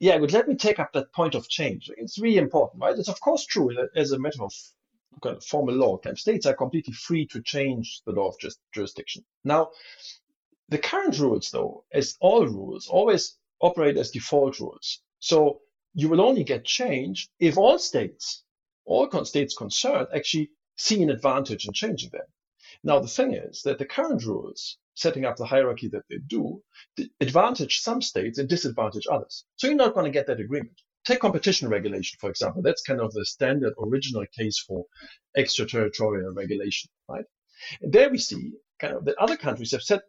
Yeah, 0.00 0.18
but 0.18 0.32
let 0.32 0.46
me 0.46 0.54
take 0.54 0.78
up 0.78 0.92
that 0.92 1.12
point 1.12 1.34
of 1.34 1.48
change. 1.48 1.90
It's 1.96 2.18
really 2.18 2.38
important, 2.38 2.80
right? 2.80 2.96
It's 2.96 3.08
of 3.08 3.20
course 3.20 3.44
true 3.44 3.70
as 3.96 4.12
a 4.12 4.18
matter 4.18 4.42
of 4.44 4.52
kind 5.22 5.36
of 5.36 5.44
formal 5.44 5.74
law, 5.74 5.98
states 6.14 6.46
are 6.46 6.54
completely 6.54 6.92
free 6.92 7.26
to 7.26 7.42
change 7.42 8.02
the 8.06 8.12
law 8.12 8.28
of 8.28 8.36
jurisdiction. 8.72 9.24
Now, 9.44 9.70
the 10.68 10.78
current 10.78 11.18
rules, 11.18 11.50
though, 11.50 11.84
as 11.92 12.16
all 12.20 12.46
rules, 12.46 12.86
always 12.86 13.36
operate 13.60 13.96
as 13.96 14.10
default 14.10 14.60
rules. 14.60 15.00
So 15.18 15.62
you 15.94 16.08
will 16.08 16.20
only 16.20 16.44
get 16.44 16.64
change 16.64 17.28
if 17.40 17.56
all 17.56 17.78
states, 17.78 18.44
all 18.84 19.08
states 19.24 19.56
concerned, 19.56 20.08
actually 20.14 20.50
see 20.76 21.02
an 21.02 21.10
advantage 21.10 21.66
in 21.66 21.72
changing 21.72 22.10
them. 22.10 22.26
Now, 22.84 23.00
the 23.00 23.08
thing 23.08 23.34
is 23.34 23.62
that 23.62 23.78
the 23.78 23.86
current 23.86 24.24
rules 24.24 24.76
setting 24.98 25.24
up 25.24 25.36
the 25.36 25.46
hierarchy 25.46 25.88
that 25.88 26.02
they 26.10 26.18
do 26.26 26.60
advantage 27.20 27.80
some 27.80 28.02
states 28.02 28.38
and 28.38 28.48
disadvantage 28.48 29.06
others. 29.10 29.44
So 29.56 29.68
you're 29.68 29.76
not 29.76 29.94
going 29.94 30.06
to 30.06 30.18
get 30.18 30.26
that 30.26 30.40
agreement. 30.40 30.80
Take 31.06 31.20
competition 31.20 31.68
regulation, 31.68 32.18
for 32.20 32.28
example. 32.28 32.62
That's 32.62 32.82
kind 32.82 33.00
of 33.00 33.12
the 33.12 33.24
standard 33.24 33.74
original 33.80 34.24
case 34.36 34.58
for 34.66 34.84
extraterritorial 35.36 36.32
regulation, 36.34 36.90
right? 37.08 37.24
And 37.80 37.92
there 37.92 38.10
we 38.10 38.18
see 38.18 38.52
kind 38.80 38.94
of 38.94 39.04
that 39.04 39.16
other 39.18 39.36
countries 39.36 39.70
have 39.72 39.82
set 39.82 40.02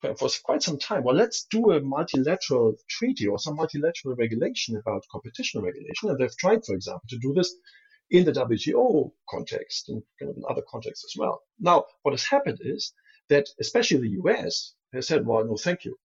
for 0.00 0.28
quite 0.44 0.62
some 0.62 0.78
time, 0.78 1.02
well, 1.02 1.16
let's 1.16 1.46
do 1.50 1.72
a 1.72 1.80
multilateral 1.80 2.76
treaty 2.88 3.26
or 3.26 3.38
some 3.40 3.56
multilateral 3.56 4.14
regulation 4.14 4.76
about 4.76 5.02
competition 5.10 5.60
regulation. 5.60 6.08
And 6.08 6.18
they've 6.18 6.36
tried, 6.38 6.64
for 6.64 6.76
example, 6.76 7.08
to 7.08 7.18
do 7.18 7.34
this 7.34 7.52
in 8.10 8.24
the 8.24 8.32
WTO 8.32 9.10
context 9.28 9.88
and 9.88 10.00
kind 10.20 10.30
of 10.30 10.36
in 10.36 10.44
other 10.48 10.62
contexts 10.70 11.04
as 11.04 11.18
well. 11.18 11.42
Now, 11.58 11.84
what 12.02 12.12
has 12.12 12.22
happened 12.22 12.58
is 12.60 12.92
that 13.28 13.48
especially 13.60 14.00
the 14.00 14.16
US 14.22 14.74
has 14.92 15.06
said, 15.06 15.26
well, 15.26 15.44
no, 15.44 15.56
thank 15.56 15.84
you. 15.84 15.96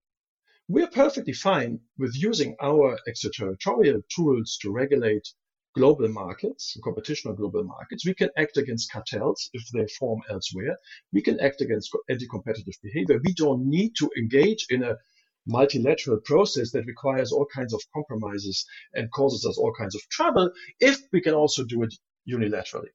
We're 0.67 0.87
perfectly 0.87 1.33
fine 1.33 1.81
with 1.97 2.15
using 2.15 2.55
our 2.61 2.97
extraterritorial 3.07 4.01
tools 4.15 4.57
to 4.61 4.71
regulate 4.71 5.27
global 5.75 6.07
markets, 6.07 6.77
competition 6.83 7.31
on 7.31 7.35
global 7.35 7.63
markets. 7.63 8.05
We 8.05 8.13
can 8.13 8.29
act 8.37 8.57
against 8.57 8.91
cartels 8.91 9.49
if 9.53 9.63
they 9.73 9.87
form 9.99 10.21
elsewhere. 10.29 10.77
We 11.11 11.21
can 11.21 11.39
act 11.39 11.61
against 11.61 11.95
anti-competitive 12.09 12.75
behavior. 12.81 13.19
We 13.25 13.33
don't 13.33 13.67
need 13.67 13.95
to 13.97 14.09
engage 14.17 14.67
in 14.69 14.83
a 14.83 14.97
multilateral 15.45 16.21
process 16.23 16.71
that 16.71 16.85
requires 16.85 17.31
all 17.31 17.45
kinds 17.53 17.73
of 17.73 17.81
compromises 17.93 18.65
and 18.93 19.11
causes 19.11 19.45
us 19.45 19.57
all 19.57 19.73
kinds 19.77 19.95
of 19.95 20.01
trouble 20.09 20.49
if 20.79 20.97
we 21.11 21.21
can 21.21 21.33
also 21.33 21.65
do 21.65 21.83
it 21.83 21.93
unilaterally. 22.29 22.91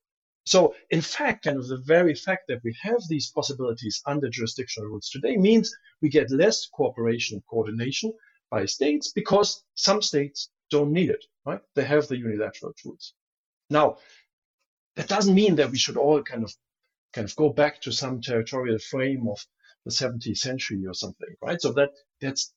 So, 0.48 0.74
in 0.88 1.02
fact, 1.02 1.44
kind 1.44 1.58
of 1.58 1.68
the 1.68 1.76
very 1.76 2.14
fact 2.14 2.44
that 2.48 2.64
we 2.64 2.74
have 2.80 3.02
these 3.06 3.30
possibilities 3.30 4.00
under 4.06 4.30
jurisdictional 4.30 4.88
rules 4.88 5.10
today 5.10 5.36
means 5.36 5.76
we 6.00 6.08
get 6.08 6.30
less 6.30 6.66
cooperation 6.66 7.34
and 7.36 7.46
coordination 7.46 8.14
by 8.50 8.64
states 8.64 9.12
because 9.12 9.62
some 9.74 10.00
states 10.00 10.48
don't 10.70 10.92
need 10.92 11.10
it, 11.10 11.22
right? 11.44 11.60
They 11.74 11.84
have 11.84 12.08
the 12.08 12.16
unilateral 12.16 12.72
tools. 12.82 13.12
Now, 13.68 13.98
that 14.96 15.08
doesn't 15.08 15.34
mean 15.34 15.56
that 15.56 15.70
we 15.70 15.76
should 15.76 15.98
all 15.98 16.22
kind 16.22 16.44
of 16.44 16.54
kind 17.12 17.26
of 17.28 17.36
go 17.36 17.50
back 17.50 17.82
to 17.82 17.92
some 17.92 18.22
territorial 18.22 18.78
frame 18.78 19.28
of 19.28 19.38
the 19.84 19.90
17th 19.90 20.38
century 20.38 20.86
or 20.86 20.94
something, 20.94 21.34
right? 21.42 21.60
So 21.60 21.72
that 21.72 21.90
that's 22.22 22.54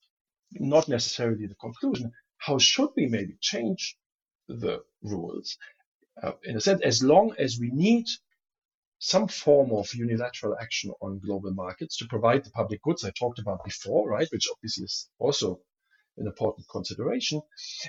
not 0.54 0.88
necessarily 0.88 1.46
the 1.46 1.56
conclusion. 1.56 2.14
How 2.38 2.58
should 2.58 2.92
we 2.96 3.08
maybe 3.08 3.36
change 3.42 3.98
the 4.48 4.82
rules? 5.02 5.58
Uh, 6.22 6.34
in 6.44 6.58
a 6.58 6.62
sense, 6.62 6.82
as 6.82 7.04
long 7.04 7.34
as 7.38 7.58
we 7.60 7.70
need 7.72 8.06
some 9.00 9.28
form 9.28 9.72
of 9.72 9.94
unilateral 9.96 10.56
action 10.60 10.92
on 11.02 11.20
global 11.20 11.52
markets 11.52 11.98
to 11.98 12.06
provide 12.08 12.44
the 12.44 12.52
public 12.52 12.82
goods 12.84 13.04
I 13.04 13.12
talked 13.12 13.40
about 13.40 13.64
before, 13.64 14.10
right? 14.10 14.28
Which 14.32 14.48
obviously 14.52 14.84
is 14.84 15.10
also 15.18 15.60
an 16.18 16.28
important 16.28 16.68
consideration. 16.70 17.42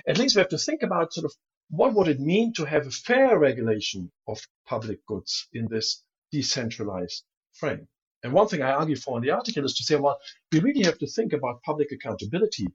At 0.07 0.17
least 0.17 0.35
we 0.35 0.39
have 0.39 0.49
to 0.49 0.57
think 0.57 0.81
about 0.81 1.13
sort 1.13 1.25
of 1.25 1.33
what 1.69 1.93
would 1.93 2.07
it 2.07 2.19
mean 2.19 2.53
to 2.53 2.65
have 2.65 2.87
a 2.87 2.91
fair 2.91 3.37
regulation 3.37 4.11
of 4.27 4.39
public 4.65 5.05
goods 5.05 5.47
in 5.53 5.67
this 5.67 6.03
decentralized 6.31 7.23
frame. 7.53 7.87
And 8.23 8.33
one 8.33 8.47
thing 8.47 8.61
I 8.61 8.71
argue 8.71 8.95
for 8.95 9.17
in 9.17 9.23
the 9.23 9.31
article 9.31 9.65
is 9.65 9.75
to 9.75 9.83
say, 9.83 9.95
well, 9.97 10.17
we 10.51 10.61
really 10.61 10.83
have 10.83 10.97
to 10.99 11.07
think 11.07 11.33
about 11.33 11.61
public 11.61 11.91
accountability 11.91 12.67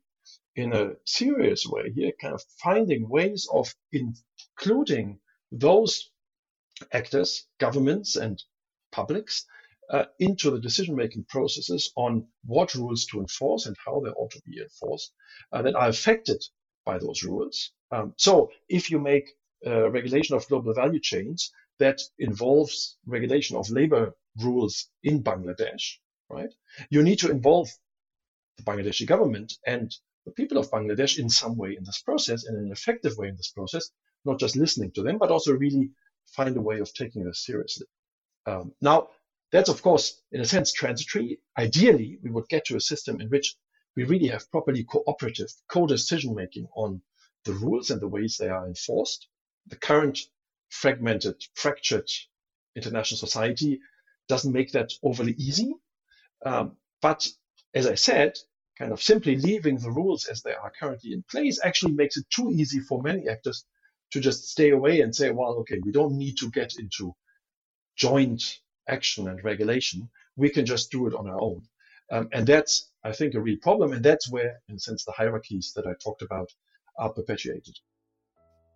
in 0.55 0.73
a 0.73 0.93
serious 1.05 1.67
way 1.67 1.91
here, 1.93 2.13
kind 2.21 2.35
of 2.35 2.43
finding 2.63 3.09
ways 3.09 3.49
of 3.53 3.75
including 3.91 5.19
those 5.53 6.11
actors, 6.93 7.47
governments 7.59 8.17
and 8.17 8.43
publics, 8.93 9.47
uh, 9.91 10.05
into 10.19 10.51
the 10.51 10.61
decision 10.61 10.95
making 10.95 11.25
processes 11.25 11.93
on 11.97 12.27
what 12.45 12.75
rules 12.75 13.07
to 13.07 13.21
enforce 13.21 13.67
and 13.67 13.77
how 13.85 14.01
they 14.01 14.11
ought 14.11 14.31
to 14.31 14.43
be 14.45 14.61
enforced 14.61 15.13
uh, 15.53 15.63
that 15.63 15.75
are 15.75 15.89
affected 15.89 16.43
by 16.85 16.99
those 16.99 17.23
rules. 17.23 17.73
Um, 17.91 18.13
so 18.17 18.51
if 18.69 18.91
you 18.91 18.99
make 18.99 19.31
uh, 19.67 19.91
regulation 19.91 20.37
of 20.37 20.47
global 20.49 20.75
value 20.75 21.01
chains 21.01 21.53
that 21.79 22.01
involves 22.19 22.99
regulation 23.07 23.57
of 23.57 23.71
labor 23.71 24.15
rules 24.43 24.89
in 25.03 25.23
Bangladesh, 25.23 25.97
right? 26.29 26.53
You 26.91 27.03
need 27.03 27.21
to 27.21 27.31
involve 27.31 27.69
the 28.59 28.65
Bangladeshi 28.65 29.07
government 29.07 29.55
and 29.67 29.95
the 30.27 30.33
people 30.33 30.59
of 30.59 30.71
Bangladesh 30.71 31.19
in 31.19 31.31
some 31.31 31.57
way 31.57 31.77
in 31.77 31.85
this 31.85 32.03
process, 32.03 32.47
in 32.47 32.57
an 32.57 32.71
effective 32.71 33.17
way 33.17 33.29
in 33.29 33.37
this 33.37 33.51
process, 33.51 33.91
not 34.25 34.39
just 34.39 34.57
listening 34.57 34.91
to 34.93 35.03
them, 35.03 35.19
but 35.19 35.31
also 35.31 35.53
really 35.53 35.91
find 36.27 36.57
a 36.57 36.61
way 36.61 36.79
of 36.81 36.93
taking 36.93 37.25
this 37.25 37.45
seriously. 37.45 37.87
Um, 38.47 38.73
now, 38.81 39.09
that's 39.51 39.71
of 39.71 39.83
course, 39.83 40.21
in 40.33 40.41
a 40.41 40.45
sense, 40.45 40.73
transitory. 40.73 41.41
Ideally, 41.57 42.19
we 42.23 42.31
would 42.31 42.49
get 42.49 42.67
to 42.67 42.77
a 42.77 42.81
system 42.81 43.21
in 43.21 43.29
which 43.29 43.57
we 43.97 44.05
really 44.05 44.29
have 44.29 44.51
properly 44.51 44.85
cooperative 44.85 45.51
co-decision 45.69 46.35
making 46.35 46.69
on 46.75 47.03
the 47.45 47.55
rules 47.55 47.91
and 47.91 48.01
the 48.01 48.09
ways 48.09 48.37
they 48.37 48.49
are 48.49 48.67
enforced. 48.67 49.27
The 49.67 49.77
current 49.77 50.19
fragmented, 50.69 51.43
fractured 51.55 52.11
international 52.77 53.19
society 53.19 53.81
doesn't 54.29 54.53
make 54.53 54.73
that 54.73 54.93
overly 55.03 55.33
easy. 55.33 55.75
Um, 56.45 56.77
but 57.01 57.27
as 57.75 57.87
I 57.87 57.95
said, 57.95 58.37
kind 58.79 58.93
of 58.93 59.03
simply 59.03 59.37
leaving 59.37 59.79
the 59.79 59.91
rules 59.91 60.27
as 60.27 60.43
they 60.43 60.55
are 60.55 60.73
currently 60.79 61.13
in 61.13 61.23
place 61.23 61.59
actually 61.65 61.93
makes 61.93 62.17
it 62.17 62.27
too 62.31 62.51
easy 62.51 62.81
for 62.81 63.03
many 63.03 63.29
actors 63.29 63.65
to 64.13 64.21
just 64.21 64.49
stay 64.49 64.71
away 64.71 65.01
and 65.01 65.15
say, 65.15 65.31
well, 65.31 65.55
okay, 65.61 65.79
we 65.85 65.93
don't 65.93 66.17
need 66.17 66.37
to 66.39 66.51
get 66.51 66.75
into 66.79 67.15
joint 67.97 68.59
action 68.89 69.29
and 69.29 69.43
regulation. 69.45 70.09
We 70.37 70.51
can 70.51 70.67
just 70.67 70.91
do 70.91 71.07
it 71.07 71.15
on 71.15 71.29
our 71.29 71.41
own. 71.41 71.63
Um, 72.11 72.29
and 72.33 72.47
that's, 72.47 72.91
I 73.05 73.13
think, 73.13 73.35
a 73.35 73.41
real 73.41 73.59
problem. 73.61 73.93
And 73.93 74.05
that's 74.05 74.31
where, 74.31 74.61
in 74.69 74.77
a 74.77 74.79
sense, 74.79 75.05
the 75.05 75.13
hierarchies 75.13 75.73
that 75.77 75.87
I 75.87 75.93
talked 76.03 76.23
about 76.23 76.49
are 76.99 77.13
perpetuated. 77.13 77.77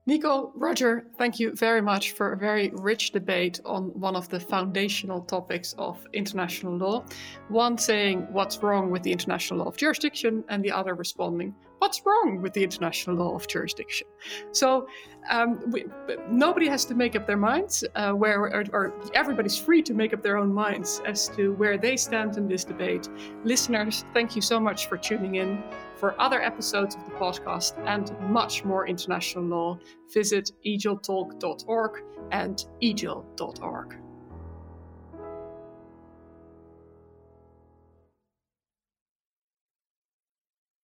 Nico, 0.05 0.53
Roger, 0.57 1.07
thank 1.17 1.39
you 1.39 1.53
very 1.55 1.81
much 1.81 2.11
for 2.11 2.33
a 2.33 2.37
very 2.37 2.73
rich 2.75 3.13
debate 3.13 3.61
on 3.65 3.85
one 4.01 4.17
of 4.17 4.29
the 4.29 4.41
foundational 4.41 5.21
topics 5.21 5.77
of 5.79 6.05
international 6.13 6.77
law. 6.77 7.05
One 7.49 7.79
saying 7.79 8.27
what's 8.33 8.61
wrong 8.65 8.91
with 8.91 9.05
the 9.05 9.13
international 9.13 9.61
law 9.61 9.67
of 9.67 9.77
jurisdiction, 9.77 10.43
and 10.49 10.65
the 10.65 10.73
other 10.73 10.95
responding 10.95 11.55
what's 11.83 12.07
wrong 12.07 12.41
with 12.41 12.53
the 12.53 12.63
international 12.63 13.17
law 13.17 13.35
of 13.35 13.49
jurisdiction. 13.49 14.07
So 14.53 14.87
um, 15.31 15.59
we, 15.73 15.85
nobody 16.31 16.69
has 16.69 16.85
to 16.85 16.95
make 16.95 17.17
up 17.17 17.27
their 17.27 17.37
minds, 17.37 17.85
uh, 17.97 18.13
where 18.13 18.39
or, 18.41 18.65
or 18.73 18.95
everybody's 19.15 19.59
free 19.59 19.83
to 19.83 19.93
make 19.93 20.15
up 20.15 20.23
their 20.23 20.37
own 20.37 20.55
minds 20.55 21.03
as 21.05 21.29
to 21.31 21.55
where 21.55 21.77
they 21.77 21.97
stand 21.97 22.37
in 22.37 22.47
this 22.47 22.63
debate. 22.63 23.09
Listeners, 23.43 24.05
thank 24.15 24.37
you 24.37 24.43
so 24.43 24.61
much 24.61 24.87
for 24.87 24.97
tuning 24.97 25.35
in. 25.35 25.61
For 25.97 26.15
other 26.21 26.41
episodes 26.41 26.95
of 26.95 27.05
the 27.05 27.17
podcast 27.17 27.73
and 27.85 28.17
much 28.31 28.65
more 28.65 28.87
international 28.87 29.45
law, 29.45 29.79
visit 30.15 30.53
ejiltalk.org 30.65 32.05
and 32.31 32.65
ejil.org. 32.81 33.97